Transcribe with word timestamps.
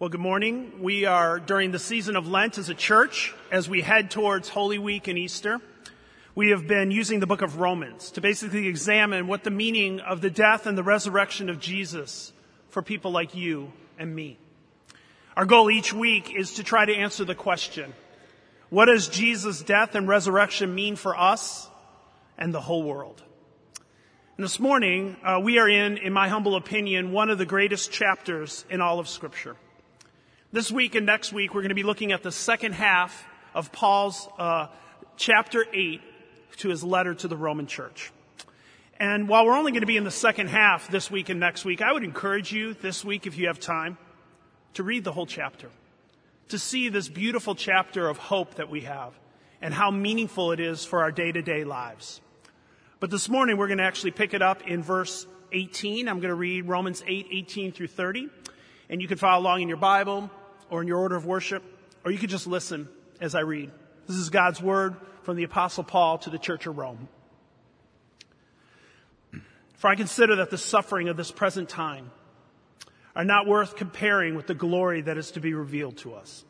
Well, 0.00 0.08
good 0.08 0.18
morning. 0.18 0.80
We 0.80 1.04
are 1.04 1.38
during 1.38 1.72
the 1.72 1.78
season 1.78 2.16
of 2.16 2.26
Lent 2.26 2.56
as 2.56 2.70
a 2.70 2.74
church 2.74 3.34
as 3.52 3.68
we 3.68 3.82
head 3.82 4.10
towards 4.10 4.48
Holy 4.48 4.78
Week 4.78 5.08
and 5.08 5.18
Easter. 5.18 5.60
We 6.34 6.48
have 6.52 6.66
been 6.66 6.90
using 6.90 7.20
the 7.20 7.26
book 7.26 7.42
of 7.42 7.60
Romans 7.60 8.10
to 8.12 8.22
basically 8.22 8.66
examine 8.66 9.26
what 9.26 9.44
the 9.44 9.50
meaning 9.50 10.00
of 10.00 10.22
the 10.22 10.30
death 10.30 10.64
and 10.64 10.78
the 10.78 10.82
resurrection 10.82 11.50
of 11.50 11.60
Jesus 11.60 12.32
for 12.70 12.80
people 12.80 13.10
like 13.10 13.34
you 13.34 13.74
and 13.98 14.14
me. 14.14 14.38
Our 15.36 15.44
goal 15.44 15.70
each 15.70 15.92
week 15.92 16.34
is 16.34 16.54
to 16.54 16.64
try 16.64 16.86
to 16.86 16.94
answer 16.94 17.26
the 17.26 17.34
question, 17.34 17.92
what 18.70 18.86
does 18.86 19.06
Jesus' 19.06 19.60
death 19.60 19.94
and 19.94 20.08
resurrection 20.08 20.74
mean 20.74 20.96
for 20.96 21.14
us 21.14 21.68
and 22.38 22.54
the 22.54 22.62
whole 22.62 22.84
world? 22.84 23.22
And 24.38 24.44
this 24.44 24.58
morning, 24.58 25.18
uh, 25.22 25.40
we 25.44 25.58
are 25.58 25.68
in, 25.68 25.98
in 25.98 26.14
my 26.14 26.28
humble 26.28 26.56
opinion, 26.56 27.12
one 27.12 27.28
of 27.28 27.36
the 27.36 27.44
greatest 27.44 27.92
chapters 27.92 28.64
in 28.70 28.80
all 28.80 28.98
of 28.98 29.06
Scripture. 29.06 29.56
This 30.52 30.72
week 30.72 30.96
and 30.96 31.06
next 31.06 31.32
week, 31.32 31.54
we're 31.54 31.60
going 31.60 31.68
to 31.68 31.76
be 31.76 31.84
looking 31.84 32.10
at 32.10 32.24
the 32.24 32.32
second 32.32 32.72
half 32.72 33.24
of 33.54 33.70
Paul's 33.70 34.28
uh, 34.36 34.66
chapter 35.16 35.64
8 35.72 36.00
to 36.56 36.68
his 36.70 36.82
letter 36.82 37.14
to 37.14 37.28
the 37.28 37.36
Roman 37.36 37.68
church. 37.68 38.10
And 38.98 39.28
while 39.28 39.46
we're 39.46 39.56
only 39.56 39.70
going 39.70 39.82
to 39.82 39.86
be 39.86 39.96
in 39.96 40.02
the 40.02 40.10
second 40.10 40.48
half 40.48 40.88
this 40.88 41.08
week 41.08 41.28
and 41.28 41.38
next 41.38 41.64
week, 41.64 41.80
I 41.80 41.92
would 41.92 42.02
encourage 42.02 42.50
you 42.50 42.74
this 42.74 43.04
week, 43.04 43.28
if 43.28 43.38
you 43.38 43.46
have 43.46 43.60
time, 43.60 43.96
to 44.74 44.82
read 44.82 45.04
the 45.04 45.12
whole 45.12 45.24
chapter, 45.24 45.70
to 46.48 46.58
see 46.58 46.88
this 46.88 47.08
beautiful 47.08 47.54
chapter 47.54 48.08
of 48.08 48.18
hope 48.18 48.56
that 48.56 48.68
we 48.68 48.80
have 48.80 49.12
and 49.62 49.72
how 49.72 49.92
meaningful 49.92 50.50
it 50.50 50.58
is 50.58 50.84
for 50.84 51.02
our 51.02 51.12
day 51.12 51.30
to 51.30 51.42
day 51.42 51.62
lives. 51.62 52.20
But 52.98 53.10
this 53.10 53.28
morning, 53.28 53.56
we're 53.56 53.68
going 53.68 53.78
to 53.78 53.84
actually 53.84 54.10
pick 54.10 54.34
it 54.34 54.42
up 54.42 54.66
in 54.66 54.82
verse 54.82 55.28
18. 55.52 56.08
I'm 56.08 56.16
going 56.16 56.30
to 56.30 56.34
read 56.34 56.66
Romans 56.66 57.04
8, 57.06 57.28
18 57.30 57.70
through 57.70 57.86
30. 57.86 58.28
And 58.88 59.00
you 59.00 59.06
can 59.06 59.18
follow 59.18 59.40
along 59.40 59.62
in 59.62 59.68
your 59.68 59.76
Bible 59.76 60.28
or 60.70 60.82
in 60.82 60.88
your 60.88 60.98
order 60.98 61.16
of 61.16 61.26
worship, 61.26 61.62
or 62.04 62.10
you 62.10 62.18
could 62.18 62.30
just 62.30 62.46
listen 62.46 62.88
as 63.20 63.34
I 63.34 63.40
read. 63.40 63.70
This 64.06 64.16
is 64.16 64.30
God's 64.30 64.62
word 64.62 64.96
from 65.22 65.36
the 65.36 65.44
Apostle 65.44 65.84
Paul 65.84 66.18
to 66.18 66.30
the 66.30 66.38
Church 66.38 66.66
of 66.66 66.78
Rome. 66.78 67.08
For 69.74 69.88
I 69.88 69.94
consider 69.94 70.36
that 70.36 70.50
the 70.50 70.58
suffering 70.58 71.08
of 71.08 71.16
this 71.16 71.30
present 71.30 71.68
time 71.68 72.10
are 73.14 73.24
not 73.24 73.46
worth 73.46 73.76
comparing 73.76 74.34
with 74.34 74.46
the 74.46 74.54
glory 74.54 75.02
that 75.02 75.18
is 75.18 75.32
to 75.32 75.40
be 75.40 75.54
revealed 75.54 75.96
to 75.98 76.14
us. 76.14 76.44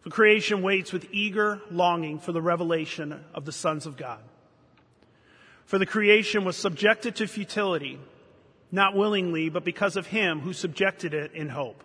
For 0.00 0.10
creation 0.10 0.62
waits 0.62 0.92
with 0.92 1.06
eager 1.12 1.60
longing 1.70 2.18
for 2.18 2.32
the 2.32 2.42
revelation 2.42 3.24
of 3.34 3.44
the 3.44 3.52
sons 3.52 3.86
of 3.86 3.96
God. 3.96 4.20
For 5.64 5.78
the 5.78 5.86
creation 5.86 6.44
was 6.44 6.56
subjected 6.56 7.16
to 7.16 7.26
futility, 7.26 8.00
not 8.70 8.96
willingly, 8.96 9.48
but 9.48 9.64
because 9.64 9.96
of 9.96 10.06
him 10.06 10.40
who 10.40 10.52
subjected 10.52 11.14
it 11.14 11.32
in 11.32 11.48
hope 11.48 11.84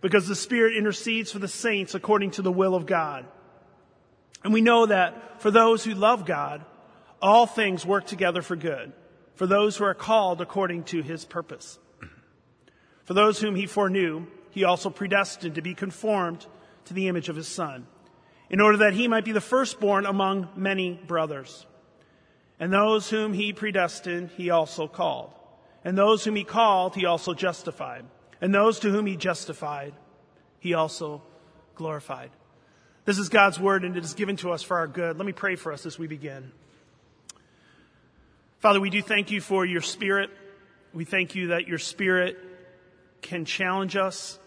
because 0.00 0.28
the 0.28 0.36
Spirit 0.36 0.76
intercedes 0.76 1.32
for 1.32 1.38
the 1.38 1.48
saints 1.48 1.94
according 1.94 2.32
to 2.32 2.42
the 2.42 2.52
will 2.52 2.74
of 2.74 2.86
God. 2.86 3.26
And 4.44 4.52
we 4.52 4.60
know 4.60 4.86
that 4.86 5.40
for 5.42 5.50
those 5.50 5.84
who 5.84 5.94
love 5.94 6.24
God, 6.24 6.64
all 7.20 7.46
things 7.46 7.84
work 7.84 8.06
together 8.06 8.42
for 8.42 8.56
good, 8.56 8.92
for 9.34 9.46
those 9.46 9.76
who 9.76 9.84
are 9.84 9.94
called 9.94 10.40
according 10.40 10.84
to 10.84 11.02
his 11.02 11.24
purpose. 11.24 11.78
For 13.04 13.14
those 13.14 13.40
whom 13.40 13.56
he 13.56 13.66
foreknew, 13.66 14.26
he 14.50 14.64
also 14.64 14.90
predestined 14.90 15.56
to 15.56 15.62
be 15.62 15.74
conformed 15.74 16.46
to 16.84 16.94
the 16.94 17.08
image 17.08 17.28
of 17.28 17.36
his 17.36 17.48
Son, 17.48 17.86
in 18.50 18.60
order 18.60 18.78
that 18.78 18.94
he 18.94 19.08
might 19.08 19.24
be 19.24 19.32
the 19.32 19.40
firstborn 19.40 20.06
among 20.06 20.48
many 20.56 20.92
brothers. 20.92 21.66
And 22.60 22.72
those 22.72 23.08
whom 23.08 23.32
he 23.32 23.52
predestined, 23.52 24.30
he 24.36 24.50
also 24.50 24.88
called. 24.88 25.32
And 25.84 25.96
those 25.96 26.24
whom 26.24 26.36
he 26.36 26.44
called, 26.44 26.94
he 26.94 27.06
also 27.06 27.34
justified. 27.34 28.04
And 28.40 28.54
those 28.54 28.78
to 28.80 28.90
whom 28.90 29.06
he 29.06 29.16
justified, 29.16 29.94
he 30.60 30.74
also 30.74 31.22
glorified. 31.74 32.30
This 33.04 33.18
is 33.18 33.28
God's 33.28 33.58
word 33.58 33.84
and 33.84 33.96
it 33.96 34.04
is 34.04 34.14
given 34.14 34.36
to 34.36 34.52
us 34.52 34.62
for 34.62 34.76
our 34.76 34.86
good. 34.86 35.16
Let 35.16 35.26
me 35.26 35.32
pray 35.32 35.56
for 35.56 35.72
us 35.72 35.86
as 35.86 35.98
we 35.98 36.06
begin. 36.06 36.52
Father, 38.58 38.80
we 38.80 38.90
do 38.90 39.00
thank 39.00 39.30
you 39.30 39.40
for 39.40 39.64
your 39.64 39.80
spirit. 39.80 40.30
We 40.92 41.04
thank 41.04 41.34
you 41.34 41.48
that 41.48 41.68
your 41.68 41.78
spirit 41.78 42.36
can 43.22 43.44
challenge 43.44 43.96
us, 43.96 44.38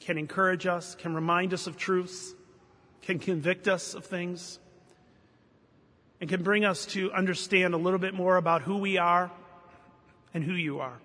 can 0.00 0.18
encourage 0.18 0.66
us, 0.66 0.94
can 0.96 1.14
remind 1.14 1.54
us 1.54 1.66
of 1.66 1.76
truths, 1.76 2.34
can 3.02 3.18
convict 3.18 3.68
us 3.68 3.94
of 3.94 4.04
things, 4.04 4.58
and 6.20 6.28
can 6.28 6.42
bring 6.42 6.64
us 6.64 6.86
to 6.86 7.12
understand 7.12 7.74
a 7.74 7.76
little 7.76 7.98
bit 7.98 8.14
more 8.14 8.36
about 8.36 8.62
who 8.62 8.78
we 8.78 8.98
are 8.98 9.30
and 10.34 10.42
who 10.42 10.54
you 10.54 10.80
are. 10.80 10.98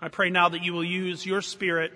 I 0.00 0.08
pray 0.08 0.28
now 0.28 0.50
that 0.50 0.62
you 0.62 0.74
will 0.74 0.84
use 0.84 1.24
your 1.24 1.40
spirit 1.40 1.92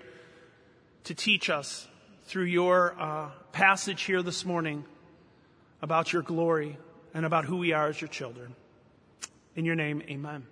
to 1.03 1.13
teach 1.13 1.51
us 1.51 1.87
through 2.23 2.45
your 2.45 2.99
uh, 2.99 3.29
passage 3.51 4.01
here 4.03 4.23
this 4.23 4.43
morning 4.43 4.85
about 5.83 6.11
your 6.11 6.23
glory 6.23 6.77
and 7.13 7.25
about 7.25 7.45
who 7.45 7.57
we 7.57 7.73
are 7.73 7.87
as 7.87 8.01
your 8.01 8.07
children. 8.07 8.55
In 9.55 9.65
your 9.65 9.75
name, 9.75 10.01
amen. 10.09 10.47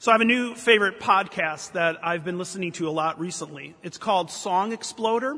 So 0.00 0.10
I 0.10 0.14
have 0.14 0.20
a 0.20 0.24
new 0.24 0.56
favorite 0.56 0.98
podcast 0.98 1.72
that 1.72 2.04
I've 2.04 2.24
been 2.24 2.38
listening 2.38 2.72
to 2.72 2.88
a 2.88 2.90
lot 2.90 3.20
recently. 3.20 3.76
It's 3.82 3.98
called 3.98 4.30
Song 4.32 4.72
Exploder. 4.72 5.36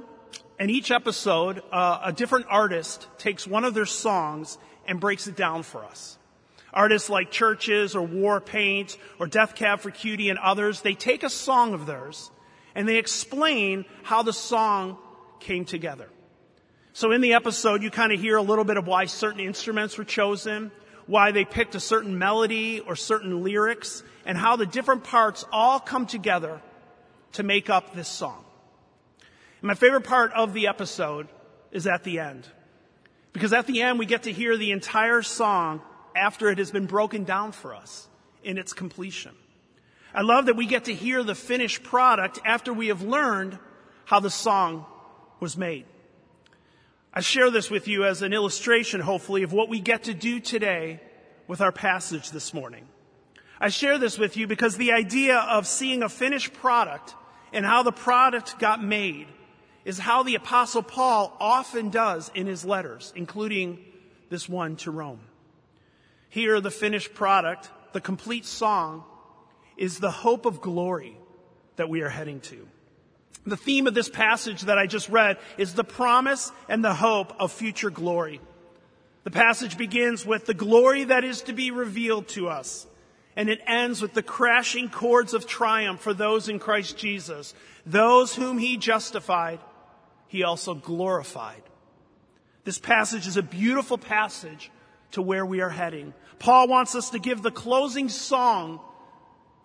And 0.58 0.70
each 0.70 0.90
episode, 0.90 1.62
uh, 1.72 2.00
a 2.04 2.12
different 2.12 2.46
artist 2.48 3.08
takes 3.18 3.46
one 3.46 3.64
of 3.64 3.74
their 3.74 3.86
songs 3.86 4.56
and 4.86 5.00
breaks 5.00 5.26
it 5.26 5.36
down 5.36 5.64
for 5.64 5.84
us. 5.84 6.18
Artists 6.72 7.10
like 7.10 7.32
CHVRCHES 7.32 7.94
or 7.94 8.06
Warpaint 8.06 8.96
or 9.18 9.26
Death 9.26 9.54
Cab 9.54 9.80
for 9.80 9.90
Cutie 9.90 10.30
and 10.30 10.38
others, 10.38 10.82
they 10.82 10.94
take 10.94 11.22
a 11.22 11.30
song 11.30 11.74
of 11.74 11.86
theirs 11.86 12.30
and 12.74 12.88
they 12.88 12.96
explain 12.96 13.84
how 14.02 14.22
the 14.22 14.32
song 14.32 14.96
came 15.40 15.64
together. 15.64 16.08
So 16.92 17.12
in 17.12 17.20
the 17.20 17.34
episode, 17.34 17.82
you 17.82 17.90
kind 17.90 18.12
of 18.12 18.20
hear 18.20 18.36
a 18.36 18.42
little 18.42 18.64
bit 18.64 18.76
of 18.76 18.86
why 18.86 19.06
certain 19.06 19.40
instruments 19.40 19.98
were 19.98 20.04
chosen, 20.04 20.70
why 21.06 21.32
they 21.32 21.44
picked 21.44 21.74
a 21.74 21.80
certain 21.80 22.18
melody 22.18 22.80
or 22.80 22.94
certain 22.94 23.42
lyrics, 23.42 24.02
and 24.24 24.36
how 24.36 24.56
the 24.56 24.66
different 24.66 25.04
parts 25.04 25.44
all 25.50 25.80
come 25.80 26.06
together 26.06 26.60
to 27.32 27.42
make 27.42 27.70
up 27.70 27.94
this 27.94 28.08
song. 28.08 28.44
And 29.60 29.68
my 29.68 29.74
favorite 29.74 30.04
part 30.04 30.32
of 30.32 30.52
the 30.52 30.68
episode 30.68 31.28
is 31.72 31.86
at 31.86 32.04
the 32.04 32.20
end. 32.20 32.46
Because 33.32 33.52
at 33.52 33.66
the 33.66 33.82
end, 33.82 33.98
we 33.98 34.06
get 34.06 34.24
to 34.24 34.32
hear 34.32 34.56
the 34.56 34.72
entire 34.72 35.22
song 35.22 35.80
after 36.20 36.50
it 36.50 36.58
has 36.58 36.70
been 36.70 36.86
broken 36.86 37.24
down 37.24 37.52
for 37.52 37.74
us 37.74 38.06
in 38.44 38.58
its 38.58 38.72
completion. 38.72 39.32
I 40.14 40.22
love 40.22 40.46
that 40.46 40.56
we 40.56 40.66
get 40.66 40.84
to 40.84 40.94
hear 40.94 41.22
the 41.22 41.34
finished 41.34 41.82
product 41.82 42.38
after 42.44 42.72
we 42.72 42.88
have 42.88 43.02
learned 43.02 43.58
how 44.04 44.20
the 44.20 44.30
song 44.30 44.84
was 45.40 45.56
made. 45.56 45.86
I 47.14 47.20
share 47.20 47.50
this 47.50 47.70
with 47.70 47.88
you 47.88 48.04
as 48.04 48.22
an 48.22 48.32
illustration, 48.32 49.00
hopefully, 49.00 49.42
of 49.42 49.52
what 49.52 49.68
we 49.68 49.80
get 49.80 50.04
to 50.04 50.14
do 50.14 50.40
today 50.40 51.00
with 51.48 51.60
our 51.60 51.72
passage 51.72 52.30
this 52.30 52.52
morning. 52.52 52.86
I 53.60 53.68
share 53.68 53.98
this 53.98 54.18
with 54.18 54.36
you 54.36 54.46
because 54.46 54.76
the 54.76 54.92
idea 54.92 55.38
of 55.38 55.66
seeing 55.66 56.02
a 56.02 56.08
finished 56.08 56.52
product 56.54 57.14
and 57.52 57.64
how 57.64 57.82
the 57.82 57.92
product 57.92 58.58
got 58.58 58.82
made 58.82 59.26
is 59.84 59.98
how 59.98 60.22
the 60.22 60.34
apostle 60.34 60.82
Paul 60.82 61.36
often 61.40 61.90
does 61.90 62.30
in 62.34 62.46
his 62.46 62.64
letters, 62.64 63.12
including 63.16 63.78
this 64.28 64.48
one 64.48 64.76
to 64.76 64.90
Rome. 64.90 65.20
Here, 66.30 66.60
the 66.60 66.70
finished 66.70 67.12
product, 67.12 67.70
the 67.92 68.00
complete 68.00 68.46
song, 68.46 69.04
is 69.76 69.98
the 69.98 70.10
hope 70.10 70.46
of 70.46 70.60
glory 70.60 71.16
that 71.76 71.88
we 71.88 72.02
are 72.02 72.08
heading 72.08 72.40
to. 72.40 72.66
The 73.46 73.56
theme 73.56 73.86
of 73.86 73.94
this 73.94 74.08
passage 74.08 74.62
that 74.62 74.78
I 74.78 74.86
just 74.86 75.08
read 75.08 75.38
is 75.58 75.74
the 75.74 75.84
promise 75.84 76.52
and 76.68 76.84
the 76.84 76.94
hope 76.94 77.32
of 77.40 77.52
future 77.52 77.90
glory. 77.90 78.40
The 79.24 79.30
passage 79.30 79.76
begins 79.76 80.24
with 80.24 80.46
the 80.46 80.54
glory 80.54 81.04
that 81.04 81.24
is 81.24 81.42
to 81.42 81.52
be 81.52 81.70
revealed 81.70 82.28
to 82.28 82.48
us. 82.48 82.86
And 83.36 83.48
it 83.48 83.60
ends 83.66 84.02
with 84.02 84.12
the 84.14 84.22
crashing 84.22 84.88
chords 84.88 85.34
of 85.34 85.46
triumph 85.46 86.00
for 86.00 86.14
those 86.14 86.48
in 86.48 86.58
Christ 86.58 86.96
Jesus. 86.96 87.54
Those 87.86 88.34
whom 88.34 88.58
he 88.58 88.76
justified, 88.76 89.60
he 90.28 90.42
also 90.42 90.74
glorified. 90.74 91.62
This 92.64 92.78
passage 92.78 93.26
is 93.26 93.36
a 93.36 93.42
beautiful 93.42 93.98
passage 93.98 94.70
to 95.12 95.22
where 95.22 95.44
we 95.44 95.60
are 95.60 95.70
heading. 95.70 96.14
Paul 96.38 96.68
wants 96.68 96.94
us 96.94 97.10
to 97.10 97.18
give 97.18 97.42
the 97.42 97.50
closing 97.50 98.08
song 98.08 98.80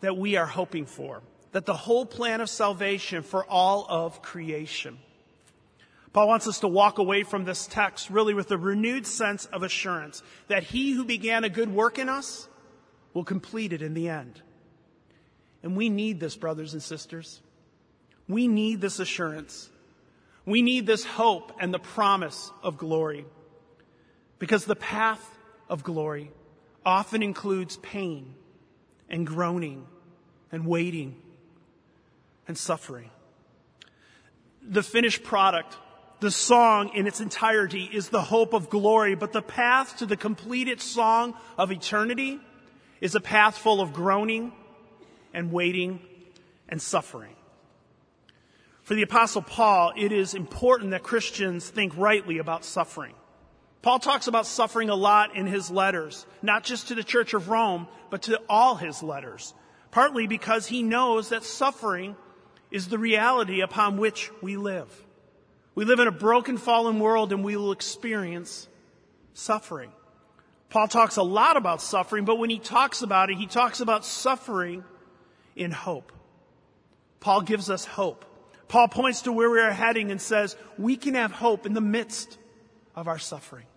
that 0.02 0.18
we 0.18 0.36
are 0.36 0.46
hoping 0.46 0.86
for, 0.86 1.22
that 1.52 1.66
the 1.66 1.74
whole 1.74 2.06
plan 2.06 2.42
of 2.42 2.50
salvation 2.50 3.24
for 3.24 3.46
all 3.46 3.86
of 3.90 4.22
creation. 4.22 4.98
Paul 6.14 6.30
wants 6.30 6.48
us 6.48 6.60
to 6.60 6.68
walk 6.68 6.98
away 6.98 7.24
from 7.24 7.44
this 7.44 7.68
text 7.68 8.10
really 8.10 8.34
with 8.34 8.50
a 8.52 8.58
renewed 8.58 9.06
sense 9.06 9.46
of 9.48 9.64
assurance 9.64 10.24
that 10.48 10.64
he 10.64 10.94
who 10.94 11.04
began 11.04 11.44
a 11.44 11.50
good 11.50 11.70
work 11.70 12.00
in 12.00 12.08
us 12.08 12.48
will 13.14 13.26
complete 13.26 13.74
it 13.74 13.82
in 13.82 13.94
the 13.94 14.08
end. 14.08 14.42
And 15.62 15.76
we 15.76 15.90
need 15.90 16.20
this, 16.20 16.36
brothers 16.36 16.74
and 16.74 16.82
sisters. 16.82 17.42
We 18.30 18.48
need 18.48 18.80
this 18.80 19.00
assurance. 19.00 19.70
We 20.46 20.62
need 20.62 20.86
this 20.86 21.04
hope 21.04 21.52
and 21.60 21.74
the 21.74 21.80
promise 21.80 22.52
of 22.64 22.78
glory. 22.78 23.26
Because 24.40 24.66
the 24.66 24.76
path 24.76 25.35
of 25.70 25.84
glory 25.84 26.32
often 26.86 27.24
includes 27.24 27.78
pain 27.78 28.36
and 29.10 29.26
groaning 29.26 29.86
and 30.52 30.66
waiting 30.66 31.16
and 32.48 32.58
suffering. 32.58 33.10
The 34.62 34.84
finished 34.84 35.24
product 35.24 35.78
the 36.22 36.32
song 36.32 36.92
in 36.96 37.08
its 37.08 37.20
entirety 37.20 37.90
is 37.92 38.10
the 38.10 38.22
hope 38.22 38.54
of 38.54 38.70
glory, 38.70 39.16
but 39.16 39.34
the 39.34 39.42
path 39.42 39.98
to 39.98 40.06
the 40.06 40.18
completed 40.18 40.82
song 40.82 41.34
of 41.58 41.72
eternity 41.72 42.40
is 43.02 43.16
a 43.16 43.20
path 43.20 43.58
full 43.58 43.82
of 43.82 43.94
groaning 43.94 44.54
and 45.34 45.52
waiting 45.52 46.00
and 46.70 46.82
suffering. 46.82 47.36
For 48.84 48.96
the 48.96 49.02
apostle 49.02 49.42
Paul, 49.42 49.94
it 49.98 50.12
is 50.12 50.34
important 50.34 50.92
that 50.92 51.04
Christians 51.04 51.70
think 51.70 51.94
rightly 51.98 52.38
about 52.38 52.64
suffering. 52.64 53.14
Paul 53.86 54.00
talks 54.00 54.26
about 54.26 54.48
suffering 54.48 54.90
a 54.90 54.96
lot 54.96 55.36
in 55.36 55.46
his 55.46 55.70
letters, 55.70 56.26
not 56.42 56.64
just 56.64 56.88
to 56.88 56.96
the 56.96 57.04
church 57.04 57.36
of 57.36 57.50
Rome, 57.50 57.88
but 58.10 58.24
to 58.24 58.42
all 58.50 58.74
his 58.74 59.04
letters, 59.04 59.54
partly 59.92 60.26
because 60.26 60.66
he 60.66 60.82
knows 60.82 61.30
that 61.30 61.44
suffering 61.44 62.16
is 62.72 62.88
the 62.88 62.98
reality 62.98 63.62
upon 63.62 63.98
which 63.98 64.32
we 64.42 64.58
live. 64.58 64.90
We 65.76 65.86
live 65.86 66.00
in 66.00 66.08
a 66.08 66.12
broken, 66.12 66.58
fallen 66.58 66.98
world 66.98 67.32
and 67.32 67.44
we 67.44 67.56
will 67.56 67.72
experience 67.72 68.68
suffering. 69.36 69.92
Paul 70.72 70.88
talks 70.88 71.18
a 71.18 71.24
lot 71.24 71.56
about 71.56 71.80
suffering, 71.80 72.26
but 72.26 72.40
when 72.40 72.50
he 72.50 72.58
talks 72.58 73.04
about 73.04 73.30
it, 73.30 73.38
he 73.38 73.46
talks 73.46 73.82
about 73.82 74.04
suffering 74.04 74.84
in 75.56 75.70
hope. 75.70 76.12
Paul 77.20 77.42
gives 77.42 77.70
us 77.70 77.86
hope. 77.86 78.26
Paul 78.68 78.88
points 78.88 79.22
to 79.22 79.32
where 79.32 79.52
we 79.52 79.60
are 79.60 79.70
heading 79.70 80.10
and 80.10 80.20
says 80.20 80.56
we 80.76 80.98
can 80.98 81.14
have 81.14 81.32
hope 81.32 81.68
in 81.68 81.76
the 81.76 81.82
midst 81.82 82.40
of 82.96 83.08
our 83.08 83.20
suffering. 83.20 83.68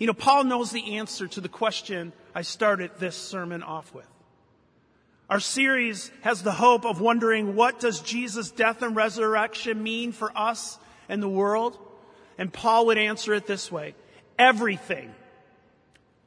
You 0.00 0.06
know, 0.06 0.14
Paul 0.14 0.44
knows 0.44 0.72
the 0.72 0.96
answer 0.96 1.28
to 1.28 1.42
the 1.42 1.48
question 1.48 2.14
I 2.34 2.40
started 2.40 2.90
this 2.98 3.14
sermon 3.14 3.62
off 3.62 3.94
with. 3.94 4.08
Our 5.28 5.40
series 5.40 6.10
has 6.22 6.42
the 6.42 6.52
hope 6.52 6.86
of 6.86 7.02
wondering 7.02 7.54
what 7.54 7.78
does 7.78 8.00
Jesus' 8.00 8.50
death 8.50 8.80
and 8.82 8.96
resurrection 8.96 9.80
mean 9.80 10.12
for 10.12 10.32
us 10.36 10.78
and 11.10 11.22
the 11.22 11.28
world? 11.28 11.78
And 12.38 12.50
Paul 12.50 12.86
would 12.86 12.96
answer 12.96 13.34
it 13.34 13.46
this 13.46 13.70
way. 13.70 13.94
Everything. 14.38 15.14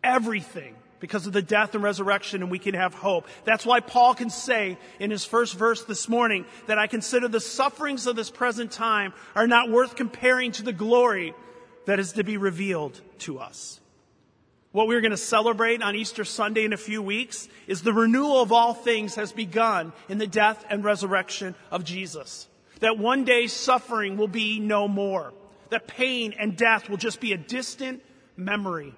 Everything. 0.03 0.75
Because 0.99 1.25
of 1.25 1.33
the 1.33 1.41
death 1.41 1.73
and 1.73 1.83
resurrection 1.83 2.43
and 2.43 2.51
we 2.51 2.59
can 2.59 2.75
have 2.75 2.93
hope. 2.93 3.27
That's 3.43 3.65
why 3.65 3.79
Paul 3.79 4.13
can 4.13 4.29
say 4.29 4.77
in 4.99 5.09
his 5.09 5.25
first 5.25 5.55
verse 5.55 5.83
this 5.83 6.07
morning 6.07 6.45
that 6.67 6.77
I 6.77 6.85
consider 6.85 7.27
the 7.27 7.39
sufferings 7.39 8.05
of 8.05 8.15
this 8.15 8.29
present 8.29 8.71
time 8.71 9.13
are 9.35 9.47
not 9.47 9.71
worth 9.71 9.95
comparing 9.95 10.51
to 10.53 10.63
the 10.63 10.71
glory 10.71 11.33
that 11.85 11.99
is 11.99 12.13
to 12.13 12.23
be 12.23 12.37
revealed 12.37 12.99
to 13.19 13.39
us. 13.39 13.79
What 14.71 14.87
we're 14.87 15.01
going 15.01 15.11
to 15.11 15.17
celebrate 15.17 15.83
on 15.83 15.95
Easter 15.95 16.25
Sunday 16.25 16.65
in 16.65 16.73
a 16.73 16.77
few 16.77 17.01
weeks 17.01 17.47
is 17.67 17.83
the 17.83 17.93
renewal 17.93 18.41
of 18.41 18.51
all 18.51 18.73
things 18.73 19.15
has 19.15 19.31
begun 19.31 19.93
in 20.09 20.17
the 20.17 20.25
death 20.25 20.65
and 20.67 20.83
resurrection 20.83 21.53
of 21.69 21.83
Jesus. 21.83 22.47
That 22.79 22.97
one 22.97 23.23
day 23.23 23.45
suffering 23.45 24.17
will 24.17 24.27
be 24.27 24.59
no 24.59 24.87
more. 24.87 25.31
That 25.69 25.87
pain 25.87 26.33
and 26.39 26.57
death 26.57 26.89
will 26.89 26.97
just 26.97 27.21
be 27.21 27.33
a 27.33 27.37
distant 27.37 28.01
memory. 28.35 28.95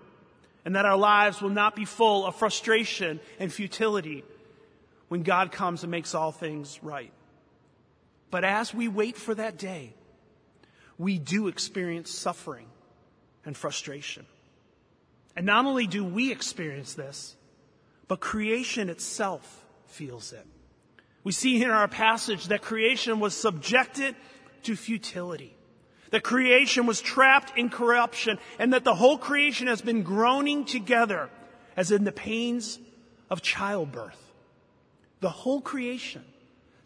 And 0.64 0.78
that 0.78 0.86
our 0.86 0.98
lives 0.98 1.42
will 1.42 1.50
not 1.50 1.76
be 1.76 1.86
full 1.86 2.26
of 2.26 2.38
frustration 2.38 3.20
and 3.38 3.52
futility 3.52 4.24
when 5.10 5.24
God 5.24 5.52
comes 5.52 5.84
and 5.84 5.92
makes 5.92 6.16
all 6.16 6.32
things 6.32 6.80
right. 6.82 7.12
But 8.32 8.46
as 8.46 8.74
we 8.74 8.88
wait 8.88 9.18
for 9.18 9.36
that 9.36 9.58
day, 9.58 9.94
we 10.98 11.20
do 11.20 11.50
experience 11.50 12.12
suffering 12.12 12.68
and 13.46 13.56
frustration. 13.56 14.26
And 15.36 15.46
not 15.46 15.66
only 15.66 15.88
do 15.88 16.04
we 16.04 16.32
experience 16.32 16.94
this, 16.94 17.36
but 18.08 18.20
creation 18.20 18.90
itself 18.90 19.64
feels 19.88 20.34
it. 20.34 20.46
We 21.24 21.32
see 21.32 21.62
in 21.62 21.70
our 21.70 21.88
passage 21.88 22.48
that 22.48 22.62
creation 22.62 23.20
was 23.20 23.36
subjected 23.36 24.16
to 24.64 24.76
futility, 24.76 25.56
that 26.12 26.24
creation 26.24 26.86
was 26.86 27.02
trapped 27.02 27.58
in 27.58 27.70
corruption, 27.70 28.38
and 28.60 28.74
that 28.74 28.84
the 28.84 28.96
whole 28.96 29.18
creation 29.18 29.68
has 29.68 29.82
been 29.82 30.04
groaning 30.04 30.66
together 30.66 31.30
as 31.76 31.92
in 31.92 32.04
the 32.04 32.12
pains 32.12 32.80
of 33.30 33.42
childbirth. 33.42 34.22
The 35.20 35.30
whole 35.30 35.62
creation, 35.62 36.24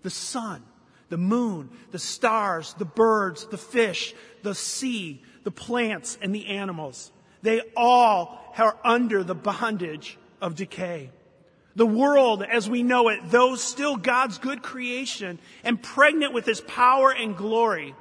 the 0.03 0.09
sun, 0.09 0.63
the 1.09 1.17
moon, 1.17 1.69
the 1.91 1.99
stars, 1.99 2.73
the 2.77 2.85
birds, 2.85 3.45
the 3.47 3.57
fish, 3.57 4.13
the 4.43 4.55
sea, 4.55 5.21
the 5.49 5.53
plants, 5.53 6.15
and 6.21 6.35
the 6.35 6.45
animals, 6.45 7.11
they 7.41 7.59
all 7.75 8.53
are 8.55 8.77
under 8.83 9.23
the 9.23 9.33
bondage 9.33 10.15
of 10.39 10.53
decay. 10.53 11.09
The 11.75 11.87
world 11.87 12.43
as 12.43 12.69
we 12.69 12.83
know 12.83 13.09
it, 13.09 13.19
though 13.31 13.55
still 13.55 13.97
God's 13.97 14.37
good 14.37 14.61
creation 14.61 15.39
and 15.63 15.81
pregnant 15.81 16.33
with 16.33 16.45
his 16.45 16.61
power 16.61 17.11
and 17.11 17.35
glory, 17.35 17.95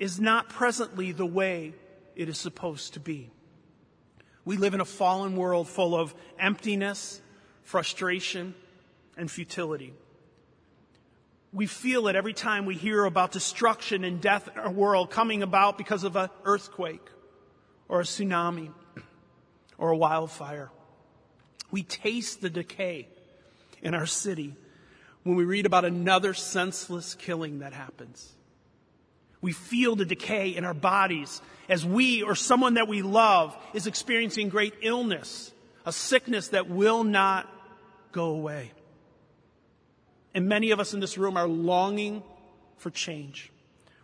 is 0.00 0.18
not 0.18 0.48
presently 0.48 1.12
the 1.12 1.24
way 1.24 1.72
it 2.16 2.28
is 2.28 2.36
supposed 2.36 2.94
to 2.94 3.00
be. 3.00 3.30
We 4.44 4.56
live 4.56 4.74
in 4.74 4.80
a 4.80 4.84
fallen 4.84 5.36
world 5.36 5.68
full 5.68 5.94
of 5.94 6.16
emptiness, 6.36 7.22
frustration, 7.62 8.56
and 9.16 9.30
futility. 9.30 9.94
We 11.52 11.66
feel 11.66 12.08
it 12.08 12.16
every 12.16 12.32
time 12.32 12.66
we 12.66 12.74
hear 12.74 13.04
about 13.04 13.32
destruction 13.32 14.04
and 14.04 14.20
death 14.20 14.48
in 14.52 14.58
our 14.58 14.70
world 14.70 15.10
coming 15.10 15.42
about 15.42 15.78
because 15.78 16.04
of 16.04 16.16
an 16.16 16.28
earthquake 16.44 17.06
or 17.88 18.00
a 18.00 18.04
tsunami 18.04 18.72
or 19.78 19.90
a 19.90 19.96
wildfire. 19.96 20.70
We 21.70 21.82
taste 21.82 22.40
the 22.40 22.50
decay 22.50 23.08
in 23.82 23.94
our 23.94 24.06
city 24.06 24.54
when 25.22 25.36
we 25.36 25.44
read 25.44 25.66
about 25.66 25.84
another 25.84 26.34
senseless 26.34 27.14
killing 27.14 27.60
that 27.60 27.72
happens. 27.72 28.32
We 29.40 29.52
feel 29.52 29.96
the 29.96 30.04
decay 30.04 30.50
in 30.50 30.64
our 30.64 30.74
bodies 30.74 31.40
as 31.68 31.84
we 31.84 32.22
or 32.22 32.34
someone 32.34 32.74
that 32.74 32.88
we 32.88 33.02
love 33.02 33.56
is 33.74 33.86
experiencing 33.86 34.48
great 34.48 34.74
illness, 34.82 35.52
a 35.84 35.92
sickness 35.92 36.48
that 36.48 36.68
will 36.68 37.04
not 37.04 37.48
go 38.12 38.26
away. 38.26 38.72
And 40.36 40.50
many 40.50 40.70
of 40.70 40.80
us 40.80 40.92
in 40.92 41.00
this 41.00 41.16
room 41.16 41.38
are 41.38 41.48
longing 41.48 42.22
for 42.76 42.90
change. 42.90 43.50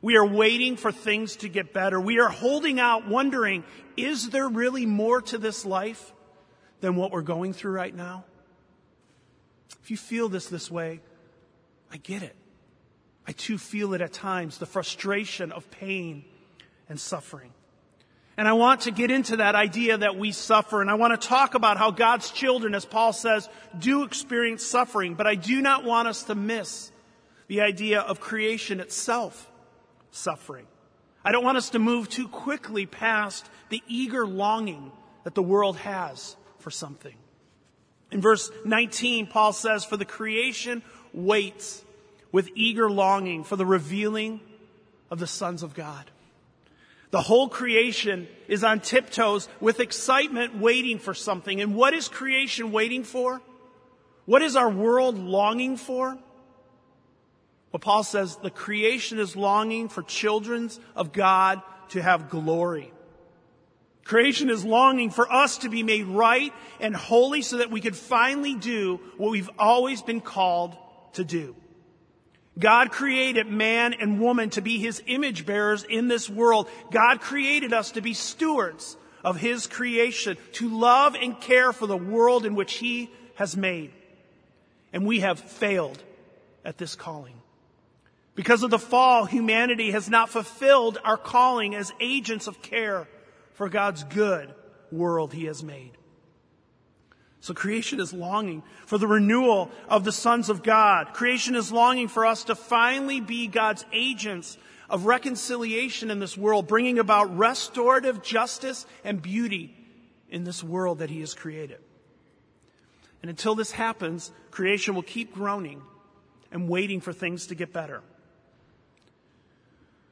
We 0.01 0.17
are 0.17 0.27
waiting 0.27 0.79
for 0.79 0.91
things 0.91 1.37
to 1.37 1.49
get 1.51 1.75
better. 1.75 2.01
We 2.01 2.21
are 2.21 2.31
holding 2.31 2.81
out, 2.81 3.07
wondering, 3.07 3.65
is 3.99 4.31
there 4.31 4.49
really 4.49 4.87
more 4.87 5.21
to 5.21 5.37
this 5.37 5.67
life 5.67 6.15
than 6.81 6.97
what 6.97 7.13
we're 7.13 7.21
going 7.21 7.53
through 7.53 7.73
right 7.73 7.95
now? 7.95 8.25
If 9.83 9.91
you 9.91 9.99
feel 9.99 10.31
this 10.31 10.47
this 10.47 10.71
way, 10.71 11.03
I 11.93 11.99
get 11.99 12.23
it. 12.23 12.35
I 13.29 13.33
too 13.33 13.59
feel 13.59 13.93
it 13.93 14.01
at 14.01 14.15
times, 14.15 14.57
the 14.57 14.65
frustration 14.65 15.53
of 15.53 15.71
pain 15.71 16.25
and 16.89 16.99
suffering. 16.99 17.53
And 18.37 18.49
I 18.49 18.55
want 18.55 18.83
to 18.83 18.91
get 18.91 19.11
into 19.11 19.37
that 19.37 19.55
idea 19.55 19.99
that 19.99 20.17
we 20.17 20.33
suffer, 20.33 20.81
and 20.81 20.91
I 20.91 20.95
want 20.95 21.21
to 21.21 21.29
talk 21.29 21.55
about 21.55 21.77
how 21.77 21.91
God's 21.91 22.31
children, 22.31 22.75
as 22.75 22.87
Paul 22.87 23.13
says, 23.13 23.49
do 23.79 24.05
experience 24.05 24.65
suffering, 24.65 25.15
but 25.15 25.27
I 25.27 25.35
do 25.35 25.61
not 25.61 25.85
want 25.85 26.09
us 26.09 26.25
to 26.25 26.35
miss 26.35 26.91
the 27.49 27.61
idea 27.61 28.01
of 28.01 28.21
creation 28.21 28.81
itself 28.81 29.51
suffering. 30.11 30.67
I 31.25 31.33
don't 31.33 31.45
want 31.45 31.59
us 31.59 31.71
to 31.71 31.79
move 31.79 32.09
too 32.09 32.27
quickly 32.27 32.87
past 32.87 33.49
the 33.69 33.83
eager 33.87 34.27
longing 34.27 34.93
that 35.25 35.35
the 35.35 35.43
world 35.43 35.77
has 35.79 36.37
for 36.59 36.71
something. 36.71 37.15
In 38.11 38.21
verse 38.21 38.51
19, 38.65 39.27
Paul 39.27 39.53
says, 39.53 39.85
For 39.85 39.97
the 39.97 40.05
creation 40.05 40.83
waits 41.13 41.85
with 42.31 42.49
eager 42.55 42.91
longing 42.91 43.45
for 43.45 43.57
the 43.57 43.67
revealing 43.67 44.41
of 45.11 45.19
the 45.19 45.27
sons 45.27 45.63
of 45.63 45.75
God. 45.75 46.11
The 47.13 47.21
whole 47.21 47.49
creation 47.49 48.27
is 48.49 48.65
on 48.65 48.81
tiptoes 48.81 49.47
with 49.61 49.81
excitement 49.81 50.57
waiting 50.57 50.99
for 50.99 51.13
something. 51.13 51.61
And 51.61 51.75
what 51.75 51.93
is 51.93 52.09
creation 52.09 52.73
waiting 52.73 53.05
for? 53.05 53.43
What 54.25 54.41
is 54.41 54.57
our 54.57 54.71
world 54.71 55.19
longing 55.19 55.77
for? 55.77 56.17
Well, 57.71 57.81
Paul 57.81 58.03
says 58.03 58.37
the 58.37 58.51
creation 58.51 59.19
is 59.19 59.37
longing 59.37 59.91
for 59.91 60.03
children 60.03 60.71
of 60.97 61.13
God 61.13 61.61
to 61.91 62.01
have 62.01 62.31
glory. 62.31 62.93
Creation 64.05 64.49
is 64.49 64.65
longing 64.65 65.11
for 65.11 65.31
us 65.31 65.59
to 65.59 65.69
be 65.69 65.83
made 65.83 66.07
right 66.07 66.53
and 66.81 66.97
holy 66.97 67.43
so 67.43 67.59
that 67.59 67.71
we 67.71 67.83
could 67.83 67.97
finally 67.97 68.55
do 68.55 69.01
what 69.19 69.31
we've 69.31 69.51
always 69.59 70.01
been 70.01 70.23
called 70.23 70.75
to 71.13 71.25
do. 71.25 71.55
God 72.59 72.91
created 72.91 73.47
man 73.47 73.95
and 73.95 74.21
woman 74.21 74.51
to 74.51 74.61
be 74.61 74.79
his 74.79 75.03
image 75.07 75.47
bearers 75.47 75.85
in 75.85 76.09
this 76.09 76.29
world. 76.29 76.69
God 76.91 77.21
created 77.21 77.73
us 77.73 77.93
to 77.93 78.03
be 78.03 78.13
stewards 78.13 78.97
of 79.25 79.37
his 79.37 79.67
creation, 79.67 80.37
to 80.53 80.69
love 80.69 81.15
and 81.15 81.41
care 81.41 81.73
for 81.73 81.87
the 81.87 81.97
world 81.97 82.45
in 82.45 82.55
which 82.55 82.75
he 82.75 83.11
has 83.37 83.57
made. 83.57 83.91
And 84.93 85.07
we 85.07 85.21
have 85.21 85.41
failed 85.41 86.03
at 86.65 86.77
this 86.77 86.95
calling. 86.95 87.41
Because 88.35 88.63
of 88.63 88.71
the 88.71 88.79
fall, 88.79 89.25
humanity 89.25 89.91
has 89.93 90.09
not 90.09 90.29
fulfilled 90.29 90.99
our 91.05 91.17
calling 91.17 91.75
as 91.75 91.93
agents 92.01 92.47
of 92.47 92.63
care 92.63 93.09
for 93.55 93.69
God's 93.69 94.05
good 94.05 94.53
world 94.91 95.33
he 95.33 95.47
has 95.47 95.63
made. 95.63 95.93
So 97.43 97.55
creation 97.55 97.99
is 97.99 98.13
longing 98.13 98.63
for 98.87 98.99
the 98.99 99.09
renewal 99.09 99.73
of 99.89 100.05
the 100.05 100.13
sons 100.13 100.49
of 100.49 100.63
God. 100.63 101.13
Creation 101.13 101.57
is 101.57 101.73
longing 101.73 102.07
for 102.07 102.25
us 102.25 102.45
to 102.45 102.55
finally 102.55 103.21
be 103.21 103.49
God's 103.49 103.85
agents 103.93 104.57
of 104.89 105.07
reconciliation 105.07 106.13
in 106.13 106.21
this 106.21 106.39
world, 106.39 106.69
bringing 106.69 107.01
about 107.01 107.37
restorative 107.37 108.23
justice 108.23 108.87
and 109.03 109.21
beauty 109.21 109.75
in 110.29 110.45
this 110.45 110.63
world 110.63 111.01
that 111.01 111.11
he 111.11 111.19
has 111.19 111.35
created. 111.35 111.81
And 113.23 113.29
until 113.29 113.57
this 113.57 113.73
happens, 113.73 114.31
creation 114.53 114.95
will 114.95 115.03
keep 115.03 115.35
groaning 115.35 115.83
and 116.53 116.69
waiting 116.69 117.01
for 117.01 117.13
things 117.13 117.49
to 117.49 117.57
get 117.57 117.73
better. 117.73 118.03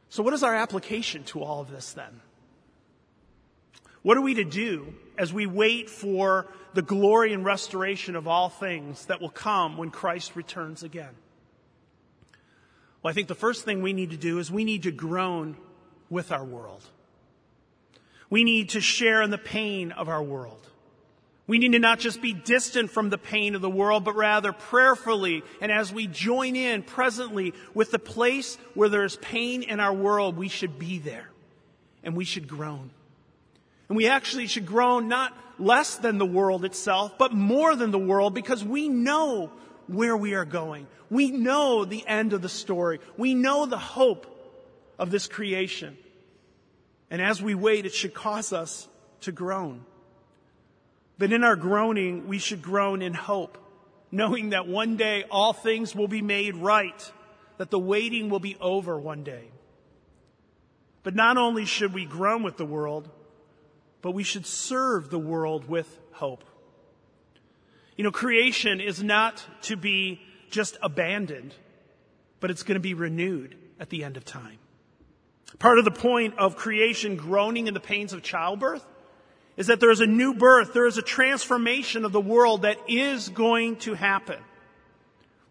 So 0.08 0.24
what 0.24 0.34
is 0.34 0.42
our 0.42 0.56
application 0.56 1.22
to 1.24 1.44
all 1.44 1.60
of 1.60 1.70
this 1.70 1.92
then? 1.92 2.22
What 4.02 4.16
are 4.16 4.22
we 4.22 4.34
to 4.34 4.44
do 4.44 4.94
as 5.18 5.32
we 5.32 5.46
wait 5.46 5.90
for 5.90 6.46
the 6.72 6.82
glory 6.82 7.32
and 7.34 7.44
restoration 7.44 8.16
of 8.16 8.26
all 8.26 8.48
things 8.48 9.06
that 9.06 9.20
will 9.20 9.28
come 9.30 9.76
when 9.76 9.90
Christ 9.90 10.36
returns 10.36 10.82
again? 10.82 11.14
Well, 13.02 13.10
I 13.10 13.14
think 13.14 13.28
the 13.28 13.34
first 13.34 13.64
thing 13.64 13.82
we 13.82 13.92
need 13.92 14.10
to 14.10 14.16
do 14.16 14.38
is 14.38 14.50
we 14.50 14.64
need 14.64 14.84
to 14.84 14.90
groan 14.90 15.56
with 16.08 16.32
our 16.32 16.44
world. 16.44 16.82
We 18.30 18.44
need 18.44 18.70
to 18.70 18.80
share 18.80 19.22
in 19.22 19.30
the 19.30 19.38
pain 19.38 19.92
of 19.92 20.08
our 20.08 20.22
world. 20.22 20.66
We 21.46 21.58
need 21.58 21.72
to 21.72 21.80
not 21.80 21.98
just 21.98 22.22
be 22.22 22.32
distant 22.32 22.90
from 22.90 23.10
the 23.10 23.18
pain 23.18 23.56
of 23.56 23.60
the 23.60 23.68
world, 23.68 24.04
but 24.04 24.14
rather 24.14 24.52
prayerfully 24.52 25.42
and 25.60 25.72
as 25.72 25.92
we 25.92 26.06
join 26.06 26.54
in 26.54 26.84
presently 26.84 27.54
with 27.74 27.90
the 27.90 27.98
place 27.98 28.56
where 28.74 28.88
there 28.88 29.04
is 29.04 29.16
pain 29.16 29.64
in 29.64 29.80
our 29.80 29.92
world, 29.92 30.36
we 30.36 30.48
should 30.48 30.78
be 30.78 30.98
there 30.98 31.28
and 32.04 32.16
we 32.16 32.24
should 32.24 32.46
groan. 32.46 32.90
And 33.90 33.96
we 33.96 34.06
actually 34.06 34.46
should 34.46 34.66
groan 34.66 35.08
not 35.08 35.36
less 35.58 35.96
than 35.96 36.18
the 36.18 36.24
world 36.24 36.64
itself, 36.64 37.18
but 37.18 37.32
more 37.32 37.74
than 37.74 37.90
the 37.90 37.98
world 37.98 38.34
because 38.34 38.64
we 38.64 38.88
know 38.88 39.50
where 39.88 40.16
we 40.16 40.34
are 40.34 40.44
going. 40.44 40.86
We 41.10 41.32
know 41.32 41.84
the 41.84 42.06
end 42.06 42.32
of 42.32 42.40
the 42.40 42.48
story. 42.48 43.00
We 43.16 43.34
know 43.34 43.66
the 43.66 43.76
hope 43.76 44.28
of 44.96 45.10
this 45.10 45.26
creation. 45.26 45.98
And 47.10 47.20
as 47.20 47.42
we 47.42 47.56
wait, 47.56 47.84
it 47.84 47.92
should 47.92 48.14
cause 48.14 48.52
us 48.52 48.86
to 49.22 49.32
groan. 49.32 49.84
But 51.18 51.32
in 51.32 51.42
our 51.42 51.56
groaning, 51.56 52.28
we 52.28 52.38
should 52.38 52.62
groan 52.62 53.02
in 53.02 53.12
hope, 53.12 53.58
knowing 54.12 54.50
that 54.50 54.68
one 54.68 54.96
day 54.96 55.24
all 55.32 55.52
things 55.52 55.96
will 55.96 56.06
be 56.06 56.22
made 56.22 56.54
right, 56.54 57.12
that 57.58 57.70
the 57.70 57.78
waiting 57.80 58.30
will 58.30 58.38
be 58.38 58.56
over 58.60 58.96
one 58.96 59.24
day. 59.24 59.48
But 61.02 61.16
not 61.16 61.36
only 61.36 61.64
should 61.64 61.92
we 61.92 62.04
groan 62.04 62.44
with 62.44 62.56
the 62.56 62.64
world, 62.64 63.08
but 64.02 64.12
we 64.12 64.22
should 64.22 64.46
serve 64.46 65.10
the 65.10 65.18
world 65.18 65.68
with 65.68 65.98
hope. 66.12 66.44
You 67.96 68.04
know, 68.04 68.10
creation 68.10 68.80
is 68.80 69.02
not 69.02 69.44
to 69.62 69.76
be 69.76 70.20
just 70.50 70.78
abandoned, 70.82 71.54
but 72.40 72.50
it's 72.50 72.62
going 72.62 72.76
to 72.76 72.80
be 72.80 72.94
renewed 72.94 73.56
at 73.78 73.90
the 73.90 74.04
end 74.04 74.16
of 74.16 74.24
time. 74.24 74.58
Part 75.58 75.78
of 75.78 75.84
the 75.84 75.90
point 75.90 76.38
of 76.38 76.56
creation 76.56 77.16
groaning 77.16 77.66
in 77.66 77.74
the 77.74 77.80
pains 77.80 78.12
of 78.12 78.22
childbirth 78.22 78.86
is 79.56 79.66
that 79.66 79.80
there 79.80 79.90
is 79.90 80.00
a 80.00 80.06
new 80.06 80.32
birth, 80.32 80.72
there 80.72 80.86
is 80.86 80.96
a 80.96 81.02
transformation 81.02 82.04
of 82.04 82.12
the 82.12 82.20
world 82.20 82.62
that 82.62 82.78
is 82.88 83.28
going 83.28 83.76
to 83.76 83.94
happen. 83.94 84.38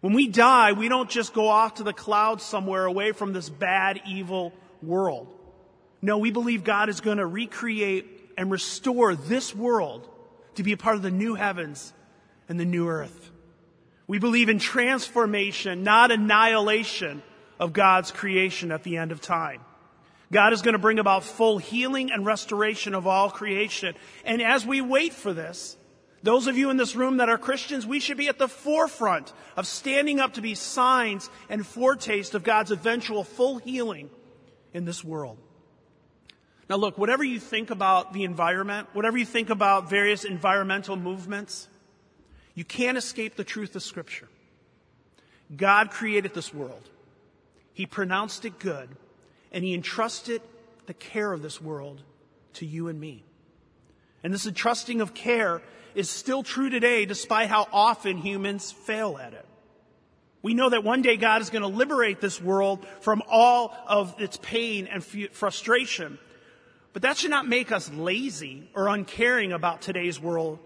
When 0.00 0.14
we 0.14 0.26
die, 0.26 0.72
we 0.72 0.88
don't 0.88 1.10
just 1.10 1.34
go 1.34 1.48
off 1.48 1.74
to 1.74 1.82
the 1.82 1.92
clouds 1.92 2.42
somewhere 2.42 2.86
away 2.86 3.12
from 3.12 3.32
this 3.32 3.48
bad, 3.48 4.00
evil 4.06 4.52
world. 4.82 5.28
No, 6.02 6.18
we 6.18 6.30
believe 6.30 6.64
God 6.64 6.88
is 6.88 7.00
going 7.00 7.18
to 7.18 7.26
recreate 7.26 8.19
and 8.36 8.50
restore 8.50 9.14
this 9.14 9.54
world 9.54 10.08
to 10.54 10.62
be 10.62 10.72
a 10.72 10.76
part 10.76 10.96
of 10.96 11.02
the 11.02 11.10
new 11.10 11.34
heavens 11.34 11.92
and 12.48 12.58
the 12.58 12.64
new 12.64 12.88
earth. 12.88 13.30
We 14.06 14.18
believe 14.18 14.48
in 14.48 14.58
transformation, 14.58 15.84
not 15.84 16.10
annihilation 16.10 17.22
of 17.58 17.72
God's 17.72 18.10
creation 18.10 18.72
at 18.72 18.82
the 18.82 18.96
end 18.96 19.12
of 19.12 19.20
time. 19.20 19.60
God 20.32 20.52
is 20.52 20.62
going 20.62 20.72
to 20.72 20.78
bring 20.78 20.98
about 20.98 21.24
full 21.24 21.58
healing 21.58 22.10
and 22.12 22.24
restoration 22.24 22.94
of 22.94 23.06
all 23.06 23.30
creation. 23.30 23.94
And 24.24 24.40
as 24.40 24.64
we 24.64 24.80
wait 24.80 25.12
for 25.12 25.32
this, 25.32 25.76
those 26.22 26.46
of 26.46 26.56
you 26.56 26.70
in 26.70 26.76
this 26.76 26.94
room 26.94 27.16
that 27.16 27.28
are 27.28 27.38
Christians, 27.38 27.86
we 27.86 28.00
should 28.00 28.16
be 28.16 28.28
at 28.28 28.38
the 28.38 28.48
forefront 28.48 29.32
of 29.56 29.66
standing 29.66 30.20
up 30.20 30.34
to 30.34 30.42
be 30.42 30.54
signs 30.54 31.30
and 31.48 31.66
foretaste 31.66 32.34
of 32.34 32.44
God's 32.44 32.70
eventual 32.70 33.24
full 33.24 33.58
healing 33.58 34.10
in 34.72 34.84
this 34.84 35.02
world. 35.02 35.38
Now, 36.70 36.76
look, 36.76 36.96
whatever 36.96 37.24
you 37.24 37.40
think 37.40 37.70
about 37.70 38.12
the 38.12 38.22
environment, 38.22 38.86
whatever 38.92 39.18
you 39.18 39.26
think 39.26 39.50
about 39.50 39.90
various 39.90 40.22
environmental 40.22 40.94
movements, 40.94 41.66
you 42.54 42.64
can't 42.64 42.96
escape 42.96 43.34
the 43.34 43.42
truth 43.42 43.74
of 43.74 43.82
Scripture. 43.82 44.28
God 45.56 45.90
created 45.90 46.32
this 46.32 46.54
world, 46.54 46.88
He 47.74 47.86
pronounced 47.86 48.44
it 48.44 48.60
good, 48.60 48.88
and 49.50 49.64
He 49.64 49.74
entrusted 49.74 50.42
the 50.86 50.94
care 50.94 51.32
of 51.32 51.42
this 51.42 51.60
world 51.60 52.02
to 52.54 52.66
you 52.66 52.86
and 52.86 53.00
me. 53.00 53.24
And 54.22 54.32
this 54.32 54.46
entrusting 54.46 55.00
of 55.00 55.12
care 55.12 55.62
is 55.96 56.08
still 56.08 56.44
true 56.44 56.70
today, 56.70 57.04
despite 57.04 57.48
how 57.48 57.66
often 57.72 58.16
humans 58.16 58.70
fail 58.70 59.18
at 59.18 59.32
it. 59.32 59.46
We 60.40 60.54
know 60.54 60.70
that 60.70 60.84
one 60.84 61.02
day 61.02 61.16
God 61.16 61.42
is 61.42 61.50
going 61.50 61.62
to 61.62 61.68
liberate 61.68 62.20
this 62.20 62.40
world 62.40 62.86
from 63.00 63.24
all 63.28 63.76
of 63.88 64.14
its 64.20 64.38
pain 64.40 64.86
and 64.86 65.02
frustration. 65.04 66.20
But 66.92 67.02
that 67.02 67.18
should 67.18 67.30
not 67.30 67.46
make 67.46 67.70
us 67.70 67.90
lazy 67.92 68.68
or 68.74 68.88
uncaring 68.88 69.52
about 69.52 69.80
today's 69.80 70.18
world, 70.18 70.58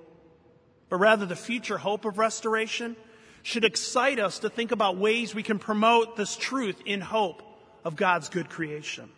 but 0.88 0.96
rather 0.96 1.26
the 1.26 1.36
future 1.36 1.78
hope 1.78 2.04
of 2.04 2.18
restoration 2.18 2.96
should 3.42 3.64
excite 3.64 4.18
us 4.18 4.38
to 4.38 4.48
think 4.48 4.72
about 4.72 4.96
ways 4.96 5.34
we 5.34 5.42
can 5.42 5.58
promote 5.58 6.16
this 6.16 6.36
truth 6.36 6.80
in 6.86 7.02
hope 7.02 7.42
of 7.84 7.94
God's 7.94 8.30
good 8.30 8.48
creation. 8.48 9.10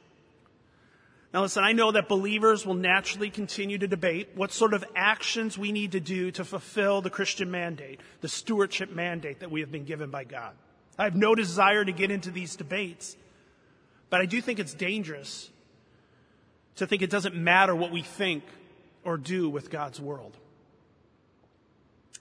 Now 1.32 1.42
listen, 1.42 1.62
I 1.62 1.72
know 1.72 1.92
that 1.92 2.08
believers 2.08 2.66
will 2.66 2.74
naturally 2.74 3.30
continue 3.30 3.78
to 3.78 3.86
debate 3.86 4.30
what 4.34 4.52
sort 4.52 4.74
of 4.74 4.84
actions 4.96 5.56
we 5.56 5.70
need 5.70 5.92
to 5.92 6.00
do 6.00 6.32
to 6.32 6.44
fulfill 6.44 7.02
the 7.02 7.10
Christian 7.10 7.50
mandate, 7.50 8.00
the 8.20 8.28
stewardship 8.28 8.90
mandate 8.90 9.40
that 9.40 9.50
we 9.50 9.60
have 9.60 9.70
been 9.70 9.84
given 9.84 10.10
by 10.10 10.24
God. 10.24 10.54
I 10.98 11.04
have 11.04 11.14
no 11.14 11.34
desire 11.34 11.84
to 11.84 11.92
get 11.92 12.10
into 12.10 12.30
these 12.30 12.56
debates, 12.56 13.16
but 14.10 14.20
I 14.20 14.26
do 14.26 14.40
think 14.40 14.58
it's 14.58 14.74
dangerous 14.74 15.50
to 16.76 16.86
think 16.86 17.02
it 17.02 17.10
doesn't 17.10 17.34
matter 17.34 17.74
what 17.74 17.90
we 17.90 18.02
think 18.02 18.44
or 19.04 19.16
do 19.16 19.48
with 19.48 19.70
God's 19.70 20.00
world. 20.00 20.36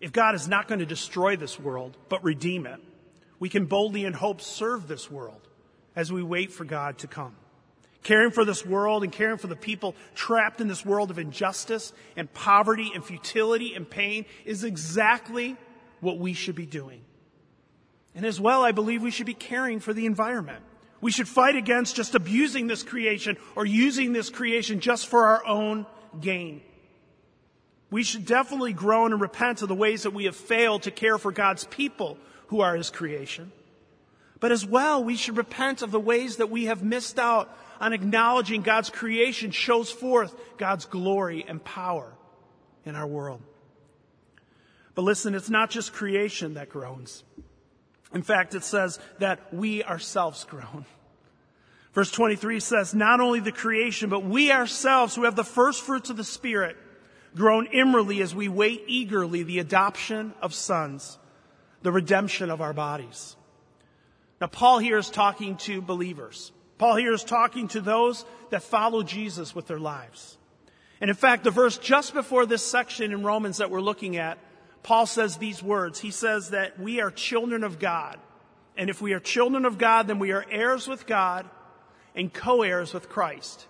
If 0.01 0.11
God 0.11 0.35
is 0.35 0.47
not 0.47 0.67
going 0.67 0.79
to 0.79 0.85
destroy 0.85 1.35
this 1.35 1.59
world, 1.59 1.97
but 2.09 2.23
redeem 2.23 2.65
it, 2.65 2.79
we 3.39 3.49
can 3.49 3.65
boldly 3.65 4.05
and 4.05 4.15
hope 4.15 4.41
serve 4.41 4.87
this 4.87 5.09
world 5.09 5.41
as 5.95 6.11
we 6.11 6.23
wait 6.23 6.51
for 6.51 6.65
God 6.65 6.97
to 6.99 7.07
come. 7.07 7.35
Caring 8.03 8.31
for 8.31 8.45
this 8.45 8.65
world 8.65 9.03
and 9.03 9.11
caring 9.11 9.37
for 9.37 9.47
the 9.47 9.55
people 9.55 9.95
trapped 10.13 10.61
in 10.61 10.67
this 10.67 10.85
world 10.85 11.09
of 11.09 11.17
injustice 11.17 11.91
and 12.15 12.31
poverty 12.33 12.91
and 12.93 13.03
futility 13.03 13.73
and 13.73 13.89
pain 13.89 14.25
is 14.45 14.63
exactly 14.63 15.57
what 16.01 16.19
we 16.19 16.33
should 16.33 16.55
be 16.55 16.67
doing. 16.67 17.01
And 18.13 18.25
as 18.25 18.39
well, 18.39 18.63
I 18.63 18.71
believe 18.73 19.01
we 19.01 19.11
should 19.11 19.25
be 19.25 19.33
caring 19.33 19.79
for 19.79 19.91
the 19.91 20.05
environment. 20.05 20.63
We 21.05 21.11
should 21.11 21.27
fight 21.27 21.55
against 21.55 21.95
just 21.95 22.15
abusing 22.15 22.65
this 22.65 22.81
creation 22.81 23.37
or 23.55 23.63
using 23.63 24.11
this 24.11 24.31
creation 24.31 24.79
just 24.79 25.05
for 25.05 25.27
our 25.27 25.45
own 25.45 25.85
gain. 26.19 26.63
We 27.91 28.01
should 28.01 28.25
definitely 28.25 28.73
groan 28.73 29.13
and 29.13 29.21
repent 29.21 29.61
of 29.61 29.67
the 29.67 29.75
ways 29.75 30.01
that 30.01 30.15
we 30.15 30.25
have 30.25 30.35
failed 30.35 30.81
to 30.81 30.89
care 30.89 31.19
for 31.19 31.31
God's 31.31 31.65
people 31.65 32.17
who 32.47 32.61
are 32.61 32.75
His 32.75 32.89
creation. 32.89 33.51
But 34.39 34.51
as 34.51 34.65
well, 34.65 35.03
we 35.03 35.15
should 35.15 35.37
repent 35.37 35.83
of 35.83 35.91
the 35.91 35.99
ways 35.99 36.37
that 36.37 36.49
we 36.49 36.65
have 36.65 36.83
missed 36.83 37.19
out 37.19 37.55
on 37.79 37.93
acknowledging 37.93 38.63
God's 38.63 38.89
creation 38.89 39.51
shows 39.51 39.91
forth 39.91 40.35
God's 40.57 40.85
glory 40.85 41.45
and 41.47 41.63
power 41.63 42.15
in 42.83 42.95
our 42.95 43.05
world. 43.05 43.43
But 44.95 45.03
listen, 45.03 45.35
it's 45.35 45.51
not 45.51 45.69
just 45.69 45.93
creation 45.93 46.55
that 46.55 46.69
groans. 46.69 47.23
In 48.11 48.23
fact, 48.23 48.55
it 48.55 48.63
says 48.63 48.97
that 49.19 49.53
we 49.53 49.83
ourselves 49.83 50.45
groan. 50.45 50.87
Verse 51.95 52.11
23 52.11 52.59
says, 52.59 52.93
not 52.93 53.21
only 53.21 53.39
the 53.39 53.53
creation, 53.53 54.09
but 54.09 54.25
we 54.25 54.51
ourselves 54.51 55.15
who 55.15 55.23
have 55.23 55.37
the 55.37 55.45
first 55.45 55.81
fruits 55.81 56.09
of 56.09 56.17
the 56.17 56.25
Spirit 56.25 56.75
groan 57.37 57.67
inwardly 57.71 58.21
as 58.21 58.35
we 58.35 58.49
wait 58.49 58.83
eagerly 58.85 59.43
the 59.43 59.59
adoption 59.59 60.33
of 60.41 60.53
sons, 60.53 61.17
the 61.83 61.93
redemption 61.93 62.49
of 62.49 62.59
our 62.59 62.73
bodies. 62.73 63.37
Now, 64.41 64.47
Paul 64.47 64.79
here 64.79 64.97
is 64.97 65.09
talking 65.09 65.55
to 65.57 65.81
believers. 65.81 66.51
Paul 66.77 66.97
here 66.97 67.13
is 67.13 67.23
talking 67.23 67.69
to 67.69 67.79
those 67.79 68.25
that 68.49 68.63
follow 68.63 69.01
Jesus 69.01 69.55
with 69.55 69.67
their 69.67 69.79
lives. 69.79 70.37
And 70.99 71.09
in 71.09 71.15
fact, 71.15 71.45
the 71.45 71.51
verse 71.51 71.77
just 71.77 72.13
before 72.13 72.45
this 72.45 72.63
section 72.63 73.13
in 73.13 73.23
Romans 73.23 73.57
that 73.57 73.71
we're 73.71 73.79
looking 73.79 74.17
at, 74.17 74.37
Paul 74.83 75.05
says 75.05 75.37
these 75.37 75.63
words. 75.63 75.99
He 76.01 76.11
says 76.11 76.49
that 76.49 76.77
we 76.77 76.99
are 76.99 77.09
children 77.09 77.63
of 77.63 77.79
God. 77.79 78.19
And 78.75 78.89
if 78.89 79.01
we 79.01 79.13
are 79.13 79.21
children 79.21 79.63
of 79.63 79.77
God, 79.77 80.07
then 80.07 80.19
we 80.19 80.33
are 80.33 80.45
heirs 80.51 80.89
with 80.89 81.07
God 81.07 81.49
and 82.15 82.33
co-heirs 82.33 82.93
with 82.93 83.09
Christ, 83.09 83.65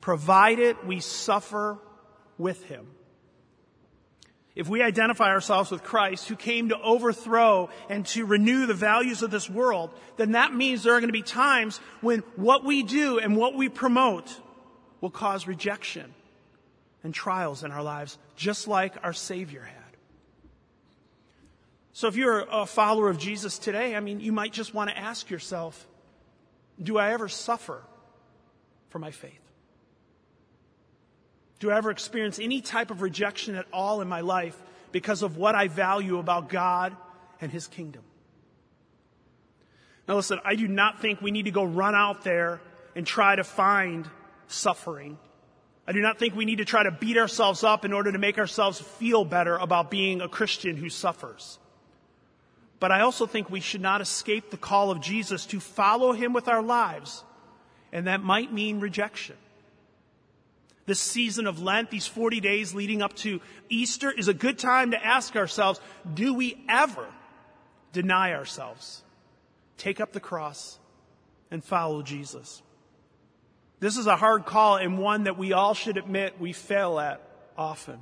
provided 0.00 0.76
we 0.86 1.00
suffer 1.00 1.78
with 2.38 2.64
him. 2.64 2.86
If 4.54 4.68
we 4.68 4.82
identify 4.82 5.30
ourselves 5.30 5.70
with 5.72 5.82
Christ, 5.82 6.28
who 6.28 6.36
came 6.36 6.68
to 6.68 6.80
overthrow 6.80 7.70
and 7.88 8.06
to 8.06 8.24
renew 8.24 8.66
the 8.66 8.74
values 8.74 9.22
of 9.22 9.32
this 9.32 9.50
world, 9.50 9.90
then 10.16 10.32
that 10.32 10.54
means 10.54 10.82
there 10.82 10.94
are 10.94 11.00
going 11.00 11.08
to 11.08 11.12
be 11.12 11.22
times 11.22 11.78
when 12.00 12.20
what 12.36 12.64
we 12.64 12.84
do 12.84 13.18
and 13.18 13.36
what 13.36 13.56
we 13.56 13.68
promote 13.68 14.40
will 15.00 15.10
cause 15.10 15.48
rejection 15.48 16.14
and 17.02 17.12
trials 17.12 17.64
in 17.64 17.72
our 17.72 17.82
lives, 17.82 18.16
just 18.36 18.68
like 18.68 18.94
our 19.02 19.12
Savior 19.12 19.62
had. 19.62 19.80
So 21.92 22.06
if 22.08 22.16
you're 22.16 22.46
a 22.50 22.64
follower 22.64 23.08
of 23.08 23.18
Jesus 23.18 23.58
today, 23.58 23.96
I 23.96 24.00
mean, 24.00 24.20
you 24.20 24.32
might 24.32 24.52
just 24.52 24.72
want 24.72 24.90
to 24.90 24.96
ask 24.96 25.30
yourself, 25.30 25.86
do 26.82 26.98
I 26.98 27.12
ever 27.12 27.28
suffer 27.28 27.82
for 28.88 28.98
my 28.98 29.10
faith? 29.10 29.40
Do 31.60 31.70
I 31.70 31.76
ever 31.76 31.90
experience 31.90 32.38
any 32.38 32.60
type 32.60 32.90
of 32.90 33.00
rejection 33.00 33.54
at 33.54 33.66
all 33.72 34.00
in 34.00 34.08
my 34.08 34.20
life 34.20 34.60
because 34.92 35.22
of 35.22 35.36
what 35.36 35.54
I 35.54 35.68
value 35.68 36.18
about 36.18 36.48
God 36.48 36.96
and 37.40 37.50
His 37.50 37.66
kingdom? 37.66 38.02
Now 40.06 40.16
listen, 40.16 40.40
I 40.44 40.56
do 40.56 40.68
not 40.68 41.00
think 41.00 41.22
we 41.22 41.30
need 41.30 41.46
to 41.46 41.50
go 41.50 41.64
run 41.64 41.94
out 41.94 42.24
there 42.24 42.60
and 42.94 43.06
try 43.06 43.36
to 43.36 43.44
find 43.44 44.08
suffering. 44.48 45.18
I 45.86 45.92
do 45.92 46.00
not 46.00 46.18
think 46.18 46.34
we 46.34 46.44
need 46.44 46.58
to 46.58 46.64
try 46.64 46.82
to 46.82 46.90
beat 46.90 47.16
ourselves 47.16 47.64
up 47.64 47.84
in 47.84 47.92
order 47.92 48.12
to 48.12 48.18
make 48.18 48.38
ourselves 48.38 48.80
feel 48.80 49.24
better 49.24 49.56
about 49.56 49.90
being 49.90 50.20
a 50.20 50.28
Christian 50.28 50.76
who 50.76 50.88
suffers. 50.88 51.58
But 52.80 52.92
I 52.92 53.00
also 53.00 53.26
think 53.26 53.48
we 53.48 53.60
should 53.60 53.80
not 53.80 54.00
escape 54.00 54.50
the 54.50 54.56
call 54.56 54.90
of 54.90 55.00
Jesus 55.00 55.46
to 55.46 55.60
follow 55.60 56.12
him 56.12 56.32
with 56.32 56.48
our 56.48 56.62
lives, 56.62 57.24
and 57.92 58.06
that 58.06 58.22
might 58.22 58.52
mean 58.52 58.80
rejection. 58.80 59.36
This 60.86 61.00
season 61.00 61.46
of 61.46 61.62
Lent, 61.62 61.90
these 61.90 62.06
40 62.06 62.40
days 62.40 62.74
leading 62.74 63.00
up 63.00 63.14
to 63.16 63.40
Easter, 63.70 64.10
is 64.10 64.28
a 64.28 64.34
good 64.34 64.58
time 64.58 64.90
to 64.90 65.02
ask 65.02 65.34
ourselves, 65.34 65.80
do 66.12 66.34
we 66.34 66.62
ever 66.68 67.06
deny 67.92 68.34
ourselves, 68.34 69.02
take 69.78 70.00
up 70.00 70.12
the 70.12 70.20
cross, 70.20 70.78
and 71.50 71.64
follow 71.64 72.02
Jesus? 72.02 72.62
This 73.80 73.96
is 73.96 74.06
a 74.06 74.16
hard 74.16 74.44
call 74.44 74.76
and 74.76 74.98
one 74.98 75.24
that 75.24 75.38
we 75.38 75.52
all 75.52 75.74
should 75.74 75.96
admit 75.96 76.40
we 76.40 76.52
fail 76.52 76.98
at 76.98 77.20
often. 77.56 78.00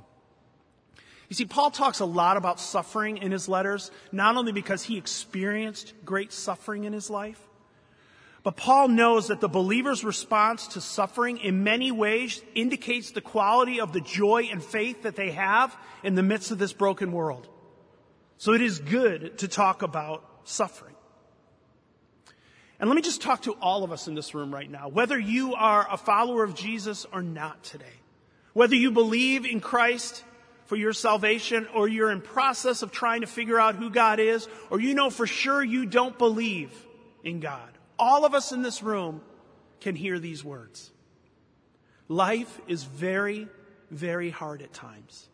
You 1.29 1.35
see, 1.35 1.45
Paul 1.45 1.71
talks 1.71 1.99
a 1.99 2.05
lot 2.05 2.37
about 2.37 2.59
suffering 2.59 3.17
in 3.17 3.31
his 3.31 3.47
letters, 3.47 3.91
not 4.11 4.35
only 4.35 4.51
because 4.51 4.83
he 4.83 4.97
experienced 4.97 5.93
great 6.05 6.31
suffering 6.31 6.83
in 6.83 6.93
his 6.93 7.09
life, 7.09 7.39
but 8.43 8.57
Paul 8.57 8.89
knows 8.89 9.29
that 9.29 9.39
the 9.39 9.47
believer's 9.47 10.03
response 10.03 10.67
to 10.69 10.81
suffering 10.81 11.37
in 11.37 11.63
many 11.63 11.91
ways 11.91 12.41
indicates 12.53 13.11
the 13.11 13.21
quality 13.21 13.79
of 13.79 13.93
the 13.93 14.01
joy 14.01 14.49
and 14.51 14.61
faith 14.61 15.03
that 15.03 15.15
they 15.15 15.31
have 15.31 15.75
in 16.03 16.15
the 16.15 16.23
midst 16.23 16.51
of 16.51 16.57
this 16.57 16.73
broken 16.73 17.13
world. 17.13 17.47
So 18.37 18.51
it 18.51 18.61
is 18.61 18.79
good 18.79 19.37
to 19.37 19.47
talk 19.47 19.81
about 19.81 20.25
suffering. 20.43 20.95
And 22.79 22.89
let 22.89 22.97
me 22.97 23.01
just 23.01 23.21
talk 23.21 23.43
to 23.43 23.53
all 23.53 23.85
of 23.85 23.93
us 23.93 24.09
in 24.09 24.15
this 24.15 24.35
room 24.35 24.53
right 24.53 24.69
now, 24.69 24.89
whether 24.89 25.17
you 25.17 25.55
are 25.55 25.87
a 25.89 25.95
follower 25.95 26.43
of 26.43 26.53
Jesus 26.53 27.05
or 27.13 27.21
not 27.21 27.63
today, 27.63 27.85
whether 28.51 28.75
you 28.75 28.91
believe 28.91 29.45
in 29.45 29.61
Christ 29.61 30.21
for 30.65 30.75
your 30.75 30.93
salvation 30.93 31.67
or 31.73 31.87
you're 31.87 32.11
in 32.11 32.21
process 32.21 32.81
of 32.81 32.91
trying 32.91 33.21
to 33.21 33.27
figure 33.27 33.59
out 33.59 33.75
who 33.75 33.89
God 33.89 34.19
is, 34.19 34.47
or 34.69 34.79
you 34.79 34.93
know 34.93 35.09
for 35.09 35.27
sure 35.27 35.63
you 35.63 35.85
don't 35.85 36.17
believe 36.17 36.71
in 37.23 37.39
God 37.39 37.73
all 37.97 38.25
of 38.25 38.33
us 38.33 38.51
in 38.51 38.61
this 38.61 38.83
room 38.83 39.21
can 39.79 39.95
hear 39.95 40.19
these 40.19 40.43
words. 40.43 40.91
Life 42.07 42.59
is 42.67 42.83
very, 42.83 43.47
very 43.91 44.29
hard 44.29 44.61
at 44.61 44.73
times. 44.73 45.29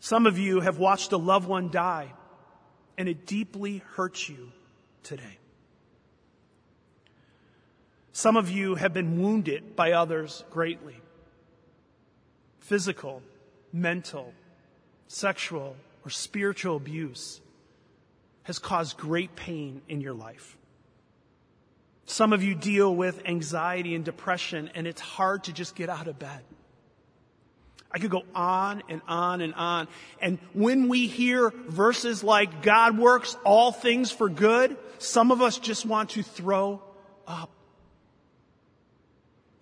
Some 0.00 0.26
of 0.26 0.38
you 0.38 0.60
have 0.60 0.78
watched 0.78 1.12
a 1.12 1.18
loved 1.18 1.46
one 1.46 1.70
die, 1.70 2.12
and 2.96 3.08
it 3.08 3.26
deeply 3.26 3.82
hurts 3.94 4.28
you 4.28 4.52
today. 5.02 5.38
Some 8.12 8.36
of 8.36 8.50
you 8.50 8.74
have 8.74 8.94
been 8.94 9.20
wounded 9.20 9.76
by 9.76 9.92
others 9.92 10.44
greatly. 10.50 10.96
Physical, 12.60 13.22
mental, 13.72 14.32
sexual, 15.08 15.76
or 16.04 16.10
spiritual 16.10 16.76
abuse 16.76 17.40
has 18.44 18.58
caused 18.58 18.96
great 18.96 19.34
pain 19.36 19.82
in 19.88 20.00
your 20.00 20.14
life. 20.14 20.56
Some 22.06 22.32
of 22.32 22.42
you 22.42 22.54
deal 22.54 22.94
with 22.94 23.22
anxiety 23.26 23.94
and 23.94 24.04
depression, 24.04 24.70
and 24.74 24.86
it's 24.86 25.00
hard 25.00 25.44
to 25.44 25.52
just 25.52 25.74
get 25.74 25.88
out 25.88 26.08
of 26.08 26.18
bed. 26.18 26.42
I 27.92 27.98
could 27.98 28.10
go 28.10 28.22
on 28.34 28.82
and 28.88 29.00
on 29.08 29.40
and 29.40 29.54
on. 29.54 29.88
And 30.20 30.38
when 30.52 30.88
we 30.88 31.06
hear 31.06 31.50
verses 31.68 32.22
like 32.22 32.62
God 32.62 32.98
works 32.98 33.36
all 33.44 33.72
things 33.72 34.10
for 34.10 34.28
good, 34.28 34.76
some 34.98 35.32
of 35.32 35.42
us 35.42 35.58
just 35.58 35.84
want 35.84 36.10
to 36.10 36.22
throw 36.22 36.82
up. 37.26 37.50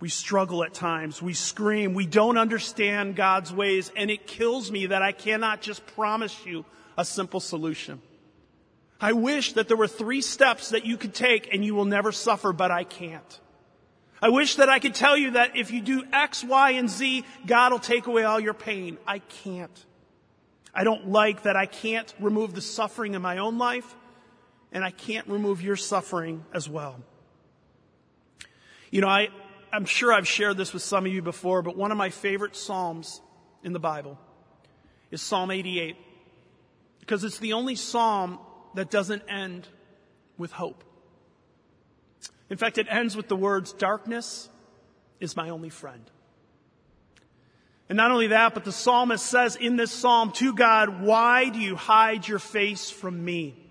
We 0.00 0.08
struggle 0.08 0.62
at 0.62 0.74
times. 0.74 1.20
We 1.20 1.34
scream. 1.34 1.94
We 1.94 2.06
don't 2.06 2.38
understand 2.38 3.16
God's 3.16 3.52
ways. 3.52 3.90
And 3.96 4.10
it 4.10 4.26
kills 4.26 4.70
me 4.70 4.86
that 4.86 5.02
I 5.02 5.12
cannot 5.12 5.60
just 5.60 5.84
promise 5.94 6.46
you 6.46 6.64
a 6.96 7.04
simple 7.04 7.40
solution. 7.40 8.00
I 9.00 9.12
wish 9.12 9.52
that 9.54 9.68
there 9.68 9.76
were 9.76 9.88
three 9.88 10.20
steps 10.20 10.70
that 10.70 10.84
you 10.84 10.96
could 10.96 11.14
take 11.14 11.52
and 11.52 11.64
you 11.64 11.74
will 11.74 11.84
never 11.84 12.12
suffer, 12.12 12.52
but 12.52 12.70
I 12.70 12.84
can't. 12.84 13.40
I 14.20 14.30
wish 14.30 14.56
that 14.56 14.68
I 14.68 14.80
could 14.80 14.94
tell 14.94 15.16
you 15.16 15.32
that 15.32 15.56
if 15.56 15.70
you 15.70 15.80
do 15.80 16.02
X, 16.12 16.42
Y, 16.42 16.70
and 16.72 16.90
Z, 16.90 17.24
God 17.46 17.72
will 17.72 17.78
take 17.78 18.06
away 18.06 18.24
all 18.24 18.40
your 18.40 18.54
pain. 18.54 18.98
I 19.06 19.20
can't. 19.20 19.84
I 20.74 20.84
don't 20.84 21.08
like 21.08 21.42
that 21.42 21.56
I 21.56 21.66
can't 21.66 22.12
remove 22.18 22.54
the 22.54 22.60
suffering 22.60 23.14
in 23.14 23.22
my 23.22 23.38
own 23.38 23.58
life, 23.58 23.94
and 24.72 24.84
I 24.84 24.90
can't 24.90 25.26
remove 25.28 25.62
your 25.62 25.76
suffering 25.76 26.44
as 26.52 26.68
well. 26.68 26.96
You 28.90 29.00
know, 29.00 29.08
I, 29.08 29.28
I'm 29.72 29.84
sure 29.84 30.12
I've 30.12 30.28
shared 30.28 30.56
this 30.56 30.72
with 30.72 30.82
some 30.82 31.06
of 31.06 31.12
you 31.12 31.22
before, 31.22 31.62
but 31.62 31.76
one 31.76 31.92
of 31.92 31.98
my 31.98 32.10
favorite 32.10 32.56
Psalms 32.56 33.20
in 33.62 33.72
the 33.72 33.78
Bible 33.78 34.18
is 35.10 35.22
Psalm 35.22 35.50
88. 35.50 35.96
Because 37.00 37.24
it's 37.24 37.38
the 37.38 37.54
only 37.54 37.74
Psalm 37.74 38.38
that 38.74 38.90
doesn't 38.90 39.22
end 39.28 39.66
with 40.36 40.52
hope. 40.52 40.84
In 42.50 42.56
fact, 42.56 42.78
it 42.78 42.86
ends 42.88 43.16
with 43.16 43.28
the 43.28 43.36
words, 43.36 43.72
darkness 43.72 44.48
is 45.20 45.36
my 45.36 45.50
only 45.50 45.70
friend. 45.70 46.10
And 47.88 47.96
not 47.96 48.10
only 48.10 48.28
that, 48.28 48.54
but 48.54 48.64
the 48.64 48.72
psalmist 48.72 49.24
says 49.24 49.56
in 49.56 49.76
this 49.76 49.90
psalm 49.90 50.32
to 50.32 50.54
God, 50.54 51.00
why 51.00 51.48
do 51.48 51.58
you 51.58 51.74
hide 51.74 52.28
your 52.28 52.38
face 52.38 52.90
from 52.90 53.24
me? 53.24 53.67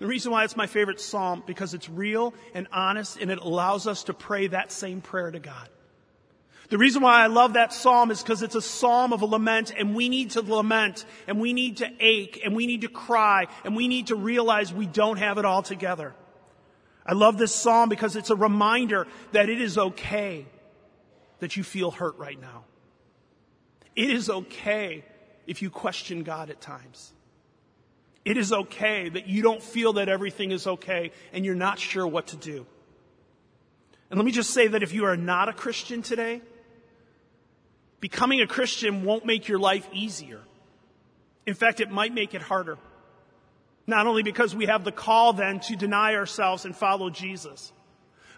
The 0.00 0.06
reason 0.06 0.32
why 0.32 0.44
it's 0.44 0.56
my 0.56 0.66
favorite 0.66 0.98
psalm, 0.98 1.42
because 1.46 1.74
it's 1.74 1.88
real 1.88 2.34
and 2.54 2.66
honest 2.72 3.18
and 3.18 3.30
it 3.30 3.38
allows 3.38 3.86
us 3.86 4.04
to 4.04 4.14
pray 4.14 4.46
that 4.46 4.72
same 4.72 5.02
prayer 5.02 5.30
to 5.30 5.38
God. 5.38 5.68
The 6.70 6.78
reason 6.78 7.02
why 7.02 7.22
I 7.22 7.26
love 7.26 7.52
that 7.52 7.74
psalm 7.74 8.10
is 8.10 8.22
because 8.22 8.42
it's 8.42 8.54
a 8.54 8.62
psalm 8.62 9.12
of 9.12 9.20
a 9.20 9.26
lament 9.26 9.72
and 9.76 9.94
we 9.94 10.08
need 10.08 10.30
to 10.30 10.40
lament 10.40 11.04
and 11.26 11.38
we 11.38 11.52
need 11.52 11.78
to 11.78 11.90
ache 12.00 12.40
and 12.42 12.56
we 12.56 12.66
need 12.66 12.80
to 12.80 12.88
cry 12.88 13.48
and 13.64 13.76
we 13.76 13.88
need 13.88 14.06
to 14.06 14.16
realize 14.16 14.72
we 14.72 14.86
don't 14.86 15.18
have 15.18 15.36
it 15.36 15.44
all 15.44 15.62
together. 15.62 16.14
I 17.04 17.12
love 17.12 17.36
this 17.36 17.54
psalm 17.54 17.88
because 17.90 18.16
it's 18.16 18.30
a 18.30 18.36
reminder 18.36 19.06
that 19.32 19.50
it 19.50 19.60
is 19.60 19.76
okay 19.76 20.46
that 21.40 21.56
you 21.56 21.64
feel 21.64 21.90
hurt 21.90 22.16
right 22.16 22.40
now. 22.40 22.64
It 23.96 24.10
is 24.10 24.30
okay 24.30 25.04
if 25.46 25.60
you 25.60 25.68
question 25.68 26.22
God 26.22 26.48
at 26.48 26.60
times. 26.60 27.12
It 28.24 28.36
is 28.36 28.52
okay 28.52 29.08
that 29.08 29.26
you 29.26 29.42
don't 29.42 29.62
feel 29.62 29.94
that 29.94 30.08
everything 30.08 30.50
is 30.50 30.66
okay 30.66 31.12
and 31.32 31.44
you're 31.44 31.54
not 31.54 31.78
sure 31.78 32.06
what 32.06 32.28
to 32.28 32.36
do. 32.36 32.66
And 34.10 34.18
let 34.18 34.26
me 34.26 34.32
just 34.32 34.50
say 34.50 34.66
that 34.66 34.82
if 34.82 34.92
you 34.92 35.04
are 35.04 35.16
not 35.16 35.48
a 35.48 35.52
Christian 35.52 36.02
today, 36.02 36.42
becoming 38.00 38.40
a 38.40 38.46
Christian 38.46 39.04
won't 39.04 39.24
make 39.24 39.48
your 39.48 39.58
life 39.58 39.88
easier. 39.92 40.40
In 41.46 41.54
fact, 41.54 41.80
it 41.80 41.90
might 41.90 42.12
make 42.12 42.34
it 42.34 42.42
harder. 42.42 42.76
Not 43.86 44.06
only 44.06 44.22
because 44.22 44.54
we 44.54 44.66
have 44.66 44.84
the 44.84 44.92
call 44.92 45.32
then 45.32 45.60
to 45.60 45.76
deny 45.76 46.14
ourselves 46.14 46.64
and 46.64 46.76
follow 46.76 47.08
Jesus, 47.08 47.72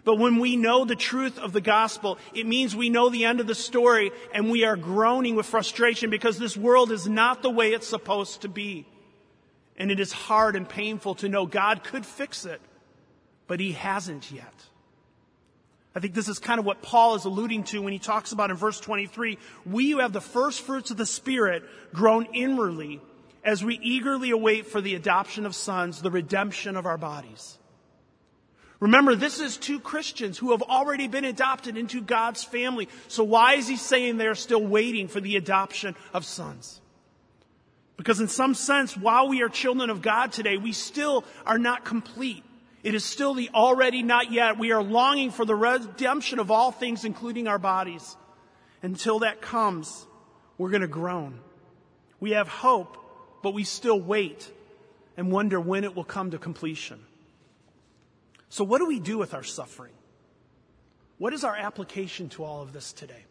but 0.05 0.17
when 0.17 0.39
we 0.39 0.55
know 0.57 0.85
the 0.85 0.95
truth 0.95 1.39
of 1.39 1.53
the 1.53 1.61
gospel, 1.61 2.17
it 2.33 2.45
means 2.45 2.75
we 2.75 2.89
know 2.89 3.09
the 3.09 3.25
end 3.25 3.39
of 3.39 3.47
the 3.47 3.55
story 3.55 4.11
and 4.33 4.49
we 4.49 4.65
are 4.65 4.75
groaning 4.75 5.35
with 5.35 5.45
frustration 5.45 6.09
because 6.09 6.37
this 6.37 6.57
world 6.57 6.91
is 6.91 7.07
not 7.07 7.41
the 7.41 7.49
way 7.49 7.71
it's 7.71 7.87
supposed 7.87 8.41
to 8.41 8.49
be. 8.49 8.85
And 9.77 9.91
it 9.91 9.99
is 9.99 10.11
hard 10.11 10.55
and 10.55 10.67
painful 10.67 11.15
to 11.15 11.29
know 11.29 11.45
God 11.45 11.83
could 11.83 12.05
fix 12.05 12.45
it, 12.45 12.61
but 13.47 13.59
He 13.59 13.71
hasn't 13.71 14.31
yet. 14.31 14.53
I 15.95 15.99
think 15.99 16.13
this 16.13 16.27
is 16.27 16.39
kind 16.39 16.59
of 16.59 16.65
what 16.65 16.81
Paul 16.81 17.15
is 17.15 17.25
alluding 17.25 17.65
to 17.65 17.81
when 17.81 17.93
he 17.93 17.99
talks 17.99 18.31
about 18.31 18.49
in 18.49 18.57
verse 18.57 18.79
23 18.79 19.37
we 19.65 19.91
who 19.91 19.99
have 19.99 20.13
the 20.13 20.21
first 20.21 20.61
fruits 20.61 20.91
of 20.91 20.97
the 20.97 21.05
Spirit 21.05 21.63
groan 21.93 22.27
inwardly 22.33 22.99
as 23.43 23.63
we 23.63 23.77
eagerly 23.79 24.31
await 24.31 24.67
for 24.67 24.81
the 24.81 24.95
adoption 24.95 25.45
of 25.45 25.53
sons, 25.53 26.01
the 26.01 26.09
redemption 26.09 26.75
of 26.77 26.85
our 26.85 26.97
bodies. 26.97 27.57
Remember, 28.79 29.15
this 29.15 29.39
is 29.39 29.57
two 29.57 29.79
Christians 29.79 30.37
who 30.37 30.51
have 30.51 30.61
already 30.61 31.07
been 31.07 31.25
adopted 31.25 31.77
into 31.77 32.01
God's 32.01 32.43
family. 32.43 32.89
So 33.07 33.23
why 33.23 33.53
is 33.53 33.67
he 33.67 33.77
saying 33.77 34.17
they're 34.17 34.35
still 34.35 34.65
waiting 34.65 35.07
for 35.07 35.21
the 35.21 35.37
adoption 35.37 35.95
of 36.13 36.25
sons? 36.25 36.81
Because 37.97 38.19
in 38.19 38.27
some 38.27 38.53
sense, 38.53 38.97
while 38.97 39.29
we 39.29 39.43
are 39.43 39.49
children 39.49 39.89
of 39.89 40.01
God 40.01 40.31
today, 40.31 40.57
we 40.57 40.71
still 40.71 41.23
are 41.45 41.59
not 41.59 41.85
complete. 41.85 42.43
It 42.81 42.95
is 42.95 43.05
still 43.05 43.33
the 43.33 43.49
already 43.53 44.03
not 44.03 44.31
yet. 44.31 44.57
We 44.57 44.71
are 44.71 44.83
longing 44.83 45.31
for 45.31 45.45
the 45.45 45.55
redemption 45.55 46.39
of 46.39 46.51
all 46.51 46.71
things, 46.71 47.05
including 47.05 47.47
our 47.47 47.59
bodies. 47.59 48.17
Until 48.81 49.19
that 49.19 49.41
comes, 49.41 50.05
we're 50.57 50.69
going 50.69 50.81
to 50.81 50.87
groan. 50.87 51.39
We 52.19 52.31
have 52.31 52.47
hope, 52.47 52.97
but 53.41 53.53
we 53.53 53.63
still 53.63 53.99
wait 53.99 54.51
and 55.15 55.31
wonder 55.31 55.59
when 55.59 55.83
it 55.83 55.95
will 55.95 56.03
come 56.03 56.31
to 56.31 56.37
completion. 56.37 56.99
So, 58.49 58.63
what 58.63 58.79
do 58.79 58.85
we 58.85 58.99
do 58.99 59.17
with 59.17 59.33
our 59.33 59.43
suffering? 59.43 59.93
What 61.17 61.33
is 61.33 61.43
our 61.43 61.55
application 61.55 62.29
to 62.29 62.43
all 62.43 62.61
of 62.61 62.73
this 62.73 62.91
today? 62.91 63.25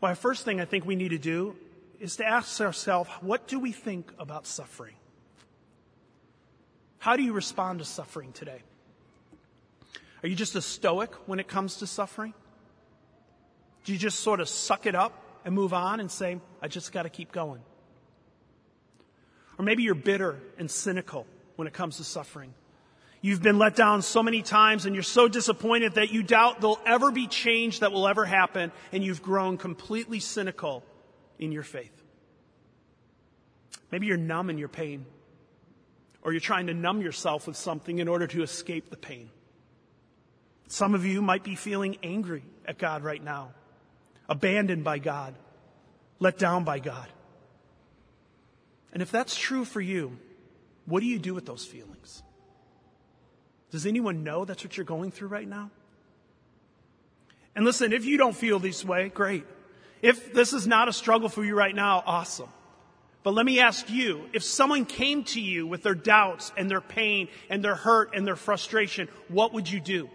Well, 0.00 0.12
the 0.12 0.16
first 0.16 0.44
thing 0.44 0.60
I 0.60 0.64
think 0.64 0.86
we 0.86 0.96
need 0.96 1.10
to 1.10 1.18
do 1.18 1.56
is 2.00 2.16
to 2.16 2.24
ask 2.24 2.60
ourselves 2.60 3.10
what 3.20 3.46
do 3.46 3.58
we 3.58 3.72
think 3.72 4.12
about 4.18 4.46
suffering? 4.46 4.94
How 6.98 7.16
do 7.16 7.22
you 7.22 7.32
respond 7.32 7.78
to 7.78 7.84
suffering 7.84 8.32
today? 8.32 8.62
Are 10.22 10.28
you 10.28 10.34
just 10.34 10.56
a 10.56 10.62
stoic 10.62 11.14
when 11.26 11.38
it 11.38 11.46
comes 11.46 11.76
to 11.76 11.86
suffering? 11.86 12.34
Do 13.84 13.92
you 13.92 13.98
just 13.98 14.20
sort 14.20 14.40
of 14.40 14.48
suck 14.48 14.86
it 14.86 14.94
up 14.94 15.12
and 15.44 15.54
move 15.54 15.72
on 15.72 16.00
and 16.00 16.10
say, 16.10 16.40
I 16.60 16.68
just 16.68 16.90
got 16.90 17.04
to 17.04 17.10
keep 17.10 17.30
going? 17.30 17.60
Or 19.58 19.64
maybe 19.64 19.84
you're 19.84 19.94
bitter 19.94 20.40
and 20.58 20.70
cynical 20.70 21.26
when 21.54 21.68
it 21.68 21.74
comes 21.74 21.98
to 21.98 22.04
suffering. 22.04 22.52
You've 23.20 23.42
been 23.42 23.58
let 23.58 23.76
down 23.76 24.02
so 24.02 24.22
many 24.22 24.42
times 24.42 24.86
and 24.86 24.94
you're 24.94 25.02
so 25.02 25.28
disappointed 25.28 25.94
that 25.94 26.12
you 26.12 26.22
doubt 26.22 26.60
there'll 26.60 26.80
ever 26.84 27.10
be 27.10 27.26
change 27.26 27.80
that 27.80 27.92
will 27.92 28.06
ever 28.06 28.24
happen 28.24 28.72
and 28.92 29.02
you've 29.04 29.22
grown 29.22 29.56
completely 29.56 30.20
cynical 30.20 30.84
in 31.38 31.52
your 31.52 31.62
faith. 31.62 32.02
Maybe 33.90 34.06
you're 34.06 34.16
numb 34.16 34.50
in 34.50 34.58
your 34.58 34.68
pain 34.68 35.06
or 36.22 36.32
you're 36.32 36.40
trying 36.40 36.66
to 36.66 36.74
numb 36.74 37.02
yourself 37.02 37.46
with 37.46 37.56
something 37.56 37.98
in 37.98 38.08
order 38.08 38.26
to 38.26 38.42
escape 38.42 38.90
the 38.90 38.96
pain. 38.96 39.30
Some 40.68 40.94
of 40.94 41.04
you 41.04 41.22
might 41.22 41.44
be 41.44 41.54
feeling 41.54 41.96
angry 42.02 42.42
at 42.66 42.78
God 42.78 43.04
right 43.04 43.22
now, 43.22 43.52
abandoned 44.28 44.82
by 44.82 44.98
God, 44.98 45.34
let 46.18 46.38
down 46.38 46.64
by 46.64 46.80
God. 46.80 47.06
And 48.92 49.02
if 49.02 49.10
that's 49.12 49.36
true 49.36 49.64
for 49.64 49.80
you, 49.80 50.18
what 50.86 51.00
do 51.00 51.06
you 51.06 51.18
do 51.18 51.34
with 51.34 51.46
those 51.46 51.64
feelings? 51.64 52.22
Does 53.70 53.86
anyone 53.86 54.24
know 54.24 54.44
that's 54.44 54.64
what 54.64 54.76
you're 54.76 54.84
going 54.84 55.10
through 55.10 55.28
right 55.28 55.46
now? 55.46 55.70
And 57.54 57.64
listen, 57.64 57.92
if 57.92 58.04
you 58.04 58.16
don't 58.16 58.36
feel 58.36 58.58
this 58.58 58.84
way, 58.84 59.08
great. 59.08 59.44
If 60.02 60.32
this 60.32 60.52
is 60.52 60.66
not 60.66 60.88
a 60.88 60.92
struggle 60.92 61.28
for 61.28 61.44
you 61.44 61.54
right 61.54 61.74
now, 61.74 62.02
awesome. 62.06 62.48
But 63.22 63.34
let 63.34 63.44
me 63.44 63.60
ask 63.60 63.90
you, 63.90 64.28
if 64.32 64.42
someone 64.44 64.84
came 64.84 65.24
to 65.24 65.40
you 65.40 65.66
with 65.66 65.82
their 65.82 65.94
doubts 65.94 66.52
and 66.56 66.70
their 66.70 66.80
pain 66.80 67.28
and 67.50 67.62
their 67.64 67.74
hurt 67.74 68.14
and 68.14 68.26
their 68.26 68.36
frustration, 68.36 69.08
what 69.28 69.52
would 69.52 69.68
you 69.70 69.80
do? 69.80 70.08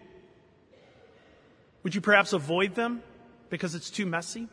Would 1.83 1.95
you 1.95 2.01
perhaps 2.01 2.31
avoid 2.31 2.75
them 2.75 3.03
because 3.49 3.75
it's 3.75 3.89
too 3.89 4.05
messy? 4.05 4.47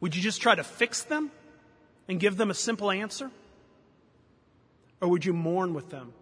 Would 0.00 0.16
you 0.16 0.22
just 0.22 0.40
try 0.40 0.54
to 0.54 0.64
fix 0.64 1.02
them 1.02 1.30
and 2.08 2.18
give 2.18 2.36
them 2.36 2.50
a 2.50 2.54
simple 2.54 2.90
answer? 2.90 3.30
Or 5.00 5.08
would 5.08 5.24
you 5.24 5.32
mourn 5.32 5.74
with 5.74 5.90
them 5.90 6.12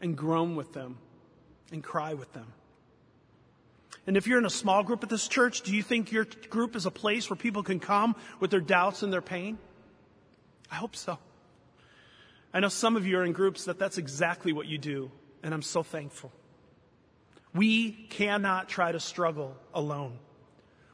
and 0.00 0.16
groan 0.16 0.54
with 0.54 0.72
them 0.72 0.98
and 1.72 1.82
cry 1.82 2.14
with 2.14 2.32
them. 2.34 2.46
And 4.06 4.16
if 4.16 4.26
you're 4.26 4.38
in 4.38 4.44
a 4.44 4.50
small 4.50 4.82
group 4.82 5.02
at 5.02 5.08
this 5.08 5.28
church, 5.28 5.62
do 5.62 5.74
you 5.74 5.82
think 5.82 6.12
your 6.12 6.26
group 6.50 6.76
is 6.76 6.84
a 6.84 6.90
place 6.90 7.30
where 7.30 7.36
people 7.36 7.62
can 7.62 7.80
come 7.80 8.16
with 8.38 8.50
their 8.50 8.60
doubts 8.60 9.02
and 9.02 9.12
their 9.12 9.22
pain? 9.22 9.58
I 10.70 10.74
hope 10.74 10.94
so. 10.94 11.18
I 12.52 12.60
know 12.60 12.68
some 12.68 12.96
of 12.96 13.06
you 13.06 13.18
are 13.18 13.24
in 13.24 13.32
groups 13.32 13.64
that 13.64 13.78
that's 13.78 13.98
exactly 13.98 14.52
what 14.52 14.66
you 14.66 14.78
do, 14.78 15.10
and 15.42 15.54
I'm 15.54 15.62
so 15.62 15.82
thankful. 15.82 16.32
We 17.54 17.92
cannot 17.92 18.68
try 18.68 18.92
to 18.92 19.00
struggle 19.00 19.56
alone. 19.72 20.18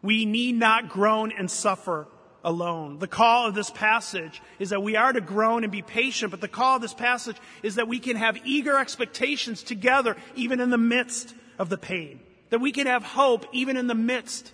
We 0.02 0.24
need 0.24 0.56
not 0.56 0.88
groan 0.88 1.32
and 1.32 1.50
suffer 1.50 2.06
alone. 2.42 2.98
The 2.98 3.08
call 3.08 3.46
of 3.46 3.54
this 3.54 3.70
passage 3.70 4.40
is 4.58 4.70
that 4.70 4.82
we 4.82 4.96
are 4.96 5.12
to 5.12 5.20
groan 5.20 5.64
and 5.64 5.72
be 5.72 5.82
patient, 5.82 6.30
but 6.30 6.40
the 6.40 6.48
call 6.48 6.76
of 6.76 6.82
this 6.82 6.94
passage 6.94 7.36
is 7.62 7.74
that 7.74 7.88
we 7.88 7.98
can 7.98 8.16
have 8.16 8.38
eager 8.44 8.78
expectations 8.78 9.62
together, 9.62 10.16
even 10.36 10.60
in 10.60 10.70
the 10.70 10.78
midst 10.78 11.34
of 11.58 11.68
the 11.68 11.78
pain. 11.78 12.20
That 12.50 12.60
we 12.60 12.72
can 12.72 12.86
have 12.86 13.02
hope, 13.02 13.46
even 13.52 13.76
in 13.76 13.86
the 13.86 13.94
midst 13.94 14.52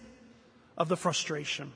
of 0.77 0.89
the 0.89 0.97
frustration. 0.97 1.73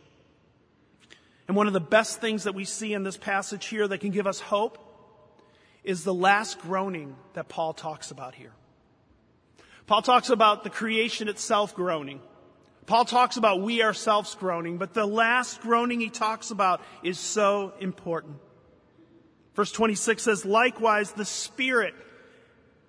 And 1.48 1.56
one 1.56 1.66
of 1.66 1.72
the 1.72 1.80
best 1.80 2.20
things 2.20 2.44
that 2.44 2.54
we 2.54 2.64
see 2.64 2.94
in 2.94 3.02
this 3.02 3.16
passage 3.16 3.66
here 3.66 3.88
that 3.88 3.98
can 3.98 4.10
give 4.10 4.26
us 4.26 4.38
hope 4.38 4.78
is 5.82 6.04
the 6.04 6.14
last 6.14 6.60
groaning 6.60 7.16
that 7.32 7.48
Paul 7.48 7.72
talks 7.72 8.10
about 8.10 8.34
here. 8.34 8.52
Paul 9.86 10.02
talks 10.02 10.30
about 10.30 10.62
the 10.62 10.70
creation 10.70 11.28
itself 11.28 11.74
groaning. 11.74 12.20
Paul 12.86 13.04
talks 13.04 13.36
about 13.36 13.62
we 13.62 13.82
ourselves 13.82 14.34
groaning, 14.34 14.78
but 14.78 14.94
the 14.94 15.06
last 15.06 15.60
groaning 15.60 16.00
he 16.00 16.10
talks 16.10 16.50
about 16.50 16.80
is 17.02 17.18
so 17.18 17.72
important. 17.80 18.36
Verse 19.54 19.72
26 19.72 20.22
says, 20.22 20.44
likewise, 20.44 21.12
the 21.12 21.24
Spirit 21.24 21.94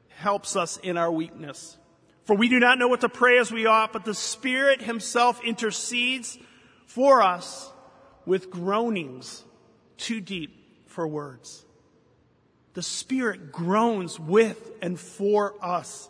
helps 0.10 0.56
us 0.56 0.78
in 0.78 0.98
our 0.98 1.12
weakness. 1.12 1.78
For 2.26 2.36
we 2.36 2.50
do 2.50 2.60
not 2.60 2.78
know 2.78 2.88
what 2.88 3.02
to 3.02 3.10
pray 3.10 3.40
as 3.40 3.52
we 3.52 3.66
ought, 3.66 3.94
but 3.94 4.06
the 4.06 4.14
Spirit 4.14 4.82
himself 4.82 5.44
intercedes 5.44 6.38
for 6.86 7.22
us 7.22 7.72
with 8.26 8.50
groanings 8.50 9.44
too 9.98 10.22
deep 10.22 10.88
for 10.88 11.08
words. 11.08 11.66
The 12.74 12.84
Spirit 12.84 13.52
groans 13.52 14.20
with 14.20 14.72
and 14.82 15.00
for 15.00 15.56
us. 15.62 16.10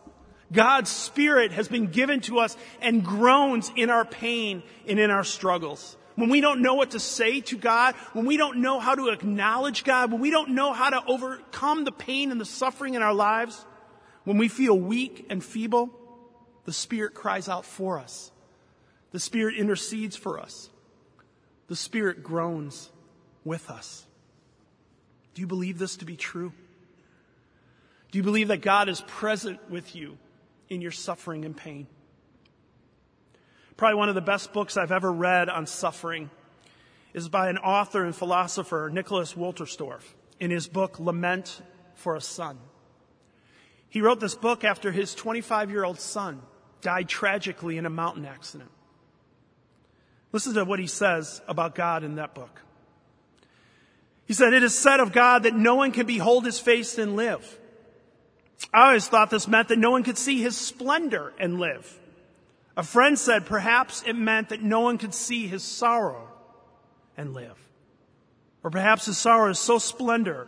God's 0.51 0.89
Spirit 0.89 1.53
has 1.53 1.67
been 1.67 1.87
given 1.87 2.19
to 2.21 2.39
us 2.39 2.57
and 2.81 3.03
groans 3.03 3.71
in 3.75 3.89
our 3.89 4.05
pain 4.05 4.63
and 4.85 4.99
in 4.99 5.09
our 5.09 5.23
struggles. 5.23 5.95
When 6.15 6.29
we 6.29 6.41
don't 6.41 6.61
know 6.61 6.73
what 6.73 6.91
to 6.91 6.99
say 6.99 7.39
to 7.41 7.57
God, 7.57 7.95
when 8.13 8.25
we 8.25 8.35
don't 8.35 8.57
know 8.57 8.79
how 8.79 8.95
to 8.95 9.09
acknowledge 9.09 9.85
God, 9.85 10.11
when 10.11 10.19
we 10.19 10.29
don't 10.29 10.49
know 10.49 10.73
how 10.73 10.89
to 10.89 11.03
overcome 11.07 11.85
the 11.85 11.91
pain 11.91 12.31
and 12.31 12.39
the 12.39 12.45
suffering 12.45 12.95
in 12.95 13.01
our 13.01 13.13
lives, 13.13 13.65
when 14.25 14.37
we 14.37 14.49
feel 14.49 14.77
weak 14.77 15.25
and 15.29 15.43
feeble, 15.43 15.89
the 16.65 16.73
Spirit 16.73 17.13
cries 17.13 17.49
out 17.49 17.65
for 17.65 17.99
us. 17.99 18.31
The 19.11 19.19
Spirit 19.19 19.55
intercedes 19.55 20.15
for 20.15 20.39
us. 20.39 20.69
The 21.67 21.75
Spirit 21.75 22.23
groans 22.23 22.89
with 23.43 23.69
us. 23.69 24.05
Do 25.33 25.41
you 25.41 25.47
believe 25.47 25.79
this 25.79 25.97
to 25.97 26.05
be 26.05 26.15
true? 26.15 26.53
Do 28.11 28.17
you 28.17 28.23
believe 28.23 28.49
that 28.49 28.61
God 28.61 28.89
is 28.89 29.01
present 29.01 29.59
with 29.69 29.95
you 29.95 30.17
in 30.71 30.81
your 30.81 30.91
suffering 30.91 31.43
and 31.43 31.55
pain. 31.55 31.85
Probably 33.75 33.95
one 33.95 34.07
of 34.07 34.15
the 34.15 34.21
best 34.21 34.53
books 34.53 34.77
I've 34.77 34.93
ever 34.93 35.11
read 35.11 35.49
on 35.49 35.67
suffering 35.67 36.29
is 37.13 37.27
by 37.27 37.49
an 37.49 37.57
author 37.57 38.05
and 38.05 38.15
philosopher, 38.15 38.89
Nicholas 38.91 39.33
Wolterstorff, 39.33 40.03
in 40.39 40.49
his 40.49 40.69
book, 40.69 40.97
Lament 40.97 41.61
for 41.95 42.15
a 42.15 42.21
Son. 42.21 42.57
He 43.91 44.01
wrote 44.01 44.21
this 44.21 44.35
book 44.35 44.63
after 44.63 44.91
his 44.91 45.13
25 45.13 45.69
year 45.69 45.83
old 45.83 45.99
son 45.99 46.41
died 46.79 47.09
tragically 47.09 47.77
in 47.77 47.85
a 47.85 47.89
mountain 47.89 48.25
accident. 48.25 48.71
Listen 50.31 50.53
to 50.53 50.63
what 50.63 50.79
he 50.79 50.87
says 50.87 51.41
about 51.45 51.75
God 51.75 52.05
in 52.05 52.15
that 52.15 52.33
book. 52.33 52.61
He 54.25 54.33
said, 54.33 54.53
It 54.53 54.63
is 54.63 54.73
said 54.73 55.01
of 55.01 55.11
God 55.11 55.43
that 55.43 55.53
no 55.53 55.75
one 55.75 55.91
can 55.91 56.07
behold 56.07 56.45
his 56.45 56.57
face 56.57 56.97
and 56.97 57.17
live. 57.17 57.59
I 58.73 58.87
always 58.87 59.09
thought 59.09 59.29
this 59.29 59.45
meant 59.45 59.67
that 59.67 59.77
no 59.77 59.91
one 59.91 60.03
could 60.03 60.17
see 60.17 60.41
his 60.41 60.55
splendor 60.55 61.33
and 61.37 61.59
live. 61.59 61.99
A 62.77 62.83
friend 62.83 63.19
said 63.19 63.45
perhaps 63.45 64.03
it 64.07 64.13
meant 64.13 64.49
that 64.49 64.61
no 64.61 64.79
one 64.79 64.97
could 64.99 65.13
see 65.13 65.47
his 65.47 65.63
sorrow 65.63 66.29
and 67.17 67.33
live. 67.33 67.57
Or 68.63 68.71
perhaps 68.71 69.07
his 69.07 69.17
sorrow 69.17 69.49
is 69.49 69.59
so 69.59 69.79
splendor, 69.79 70.47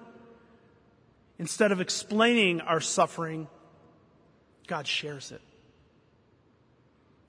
instead 1.39 1.72
of 1.72 1.82
explaining 1.82 2.62
our 2.62 2.80
suffering, 2.80 3.48
God 4.67 4.88
shares 4.88 5.32
it. 5.32 5.41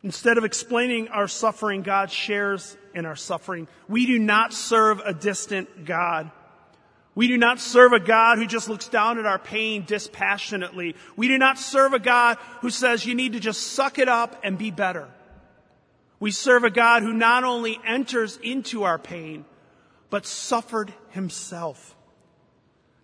Instead 0.03 0.37
of 0.37 0.45
explaining 0.45 1.09
our 1.09 1.27
suffering, 1.27 1.83
God 1.83 2.11
shares 2.11 2.77
in 2.95 3.07
our 3.07 3.17
suffering. 3.17 3.67
We 3.88 4.05
do 4.05 4.19
not 4.19 4.53
serve 4.53 5.01
a 5.01 5.14
distant 5.14 5.87
God. 5.87 6.31
We 7.14 7.29
do 7.29 7.38
not 7.38 7.61
serve 7.61 7.93
a 7.93 8.01
God 8.01 8.38
who 8.38 8.47
just 8.47 8.69
looks 8.69 8.88
down 8.88 9.19
at 9.19 9.25
our 9.25 9.38
pain 9.38 9.85
dispassionately. 9.87 10.95
We 11.17 11.29
do 11.29 11.38
not 11.38 11.59
serve 11.59 11.95
a 11.95 11.99
God 11.99 12.38
who 12.61 12.71
says 12.71 13.07
you 13.07 13.14
need 13.14 13.33
to 13.33 13.40
just 13.40 13.73
suck 13.73 13.99
it 13.99 14.09
up 14.09 14.40
and 14.45 14.59
be 14.59 14.71
better. 14.71 15.09
We 16.21 16.33
serve 16.33 16.64
a 16.64 16.71
God 16.71 17.03
who 17.03 17.12
not 17.12 17.45
only 17.45 17.79
enters 17.87 18.38
into 18.43 18.83
our 18.83 18.99
pain, 18.99 19.45
but 20.11 20.27
suffered 20.27 20.93
himself. 21.11 21.93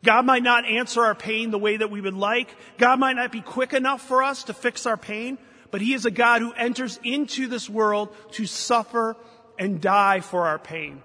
God 0.02 0.24
might 0.24 0.42
not 0.42 0.64
answer 0.64 1.02
our 1.02 1.14
pain 1.14 1.50
the 1.50 1.58
way 1.58 1.76
that 1.76 1.90
we 1.90 2.00
would 2.00 2.14
like. 2.14 2.54
God 2.78 2.98
might 2.98 3.16
not 3.16 3.32
be 3.32 3.42
quick 3.42 3.74
enough 3.74 4.00
for 4.00 4.22
us 4.22 4.44
to 4.44 4.54
fix 4.54 4.86
our 4.86 4.96
pain, 4.96 5.38
but 5.70 5.80
he 5.80 5.92
is 5.92 6.06
a 6.06 6.10
God 6.10 6.40
who 6.40 6.52
enters 6.52 6.98
into 7.04 7.46
this 7.46 7.68
world 7.68 8.14
to 8.32 8.46
suffer 8.46 9.16
and 9.58 9.80
die 9.80 10.20
for 10.20 10.46
our 10.46 10.58
pain. 10.58 11.02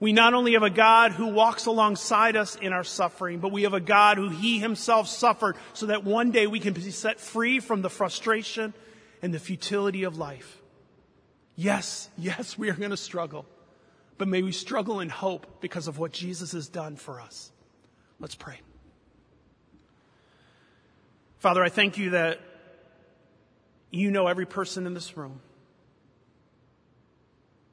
We 0.00 0.12
not 0.12 0.34
only 0.34 0.52
have 0.52 0.62
a 0.62 0.70
God 0.70 1.12
who 1.12 1.26
walks 1.28 1.66
alongside 1.66 2.36
us 2.36 2.54
in 2.54 2.72
our 2.72 2.84
suffering, 2.84 3.40
but 3.40 3.50
we 3.50 3.64
have 3.64 3.74
a 3.74 3.80
God 3.80 4.16
who 4.16 4.28
he 4.28 4.60
himself 4.60 5.08
suffered 5.08 5.56
so 5.72 5.86
that 5.86 6.04
one 6.04 6.30
day 6.30 6.46
we 6.46 6.60
can 6.60 6.72
be 6.72 6.90
set 6.90 7.18
free 7.18 7.58
from 7.58 7.82
the 7.82 7.90
frustration 7.90 8.74
and 9.22 9.34
the 9.34 9.40
futility 9.40 10.04
of 10.04 10.16
life. 10.16 10.58
Yes, 11.56 12.08
yes, 12.16 12.56
we 12.56 12.70
are 12.70 12.74
going 12.74 12.92
to 12.92 12.96
struggle, 12.96 13.44
but 14.18 14.28
may 14.28 14.42
we 14.42 14.52
struggle 14.52 15.00
in 15.00 15.08
hope 15.08 15.60
because 15.60 15.88
of 15.88 15.98
what 15.98 16.12
Jesus 16.12 16.52
has 16.52 16.68
done 16.68 16.94
for 16.94 17.20
us. 17.20 17.50
Let's 18.20 18.34
pray. 18.34 18.60
Father, 21.38 21.62
I 21.62 21.68
thank 21.68 21.98
you 21.98 22.10
that 22.10 22.40
you 23.90 24.10
know 24.10 24.26
every 24.26 24.46
person 24.46 24.86
in 24.86 24.94
this 24.94 25.16
room. 25.16 25.40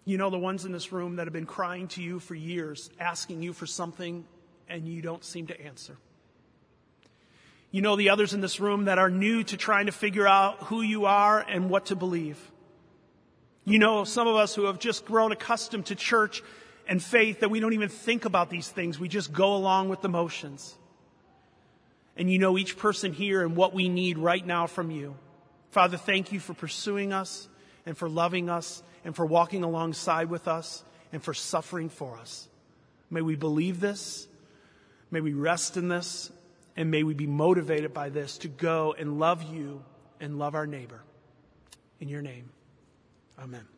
You 0.06 0.20
know 0.20 0.30
the 0.30 0.38
ones 0.38 0.66
in 0.66 0.72
this 0.72 0.92
room 0.92 1.16
that 1.16 1.26
have 1.26 1.34
been 1.34 1.48
crying 1.48 1.88
to 1.90 2.04
you 2.04 2.20
for 2.20 2.36
years, 2.36 2.92
asking 3.00 3.42
you 3.42 3.54
for 3.54 3.66
something, 3.66 4.24
and 4.70 4.88
you 4.88 5.02
don't 5.02 5.26
seem 5.26 5.48
to 5.48 5.60
answer. 5.60 5.98
You 7.72 7.82
know 7.82 7.96
the 7.96 8.12
others 8.12 8.34
in 8.34 8.40
this 8.40 8.60
room 8.60 8.86
that 8.86 9.00
are 9.00 9.10
new 9.10 9.44
to 9.46 9.58
trying 9.58 9.88
to 9.88 9.92
figure 9.92 10.28
out 10.28 10.62
who 10.66 10.84
you 10.84 11.06
are 11.06 11.40
and 11.40 11.72
what 11.72 11.88
to 11.88 11.96
believe. 11.96 12.40
You 13.66 13.80
know 13.80 14.04
some 14.04 14.28
of 14.28 14.36
us 14.36 14.54
who 14.54 14.66
have 14.66 14.78
just 14.78 15.06
grown 15.06 15.32
accustomed 15.32 15.88
to 15.88 15.96
church 15.96 16.44
and 16.88 17.02
faith 17.02 17.42
that 17.42 17.50
we 17.50 17.60
don't 17.60 17.74
even 17.74 17.90
think 17.90 18.26
about 18.26 18.50
these 18.50 18.68
things. 18.68 19.00
We 19.00 19.08
just 19.08 19.34
go 19.34 19.56
along 19.56 19.90
with 19.90 20.02
the 20.02 20.10
motions. 20.10 20.76
And 22.18 22.32
you 22.32 22.40
know 22.40 22.58
each 22.58 22.78
person 22.78 23.14
here 23.14 23.44
and 23.44 23.56
what 23.56 23.74
we 23.74 23.90
need 23.90 24.18
right 24.18 24.46
now 24.46 24.68
from 24.68 24.92
you. 24.92 25.16
Father, 25.72 25.98
thank 25.98 26.32
you 26.32 26.40
for 26.40 26.54
pursuing 26.54 27.12
us 27.12 27.50
and 27.86 27.98
for 27.98 28.08
loving 28.08 28.50
us 28.50 28.82
and 29.04 29.16
for 29.16 29.26
walking 29.26 29.64
alongside 29.64 30.30
with 30.30 30.48
us 30.48 30.84
and 31.12 31.22
for 31.22 31.34
suffering 31.34 31.90
for 31.90 32.18
us. 32.18 32.48
May 33.10 33.22
we 33.22 33.36
believe 33.36 33.80
this. 33.80 34.28
May 35.12 35.22
we 35.22 35.34
rest 35.34 35.78
in 35.78 35.90
this. 35.90 36.32
And 36.78 36.92
may 36.92 37.04
we 37.04 37.14
be 37.14 37.28
motivated 37.28 37.94
by 37.94 38.10
this 38.10 38.38
to 38.40 38.48
go 38.48 38.96
and 38.98 39.20
love 39.20 39.44
you 39.44 39.84
and 40.20 40.38
love 40.38 40.56
our 40.56 40.68
neighbor. 40.68 41.02
In 42.00 42.10
your 42.10 42.22
name, 42.22 42.50
amen. 43.40 43.75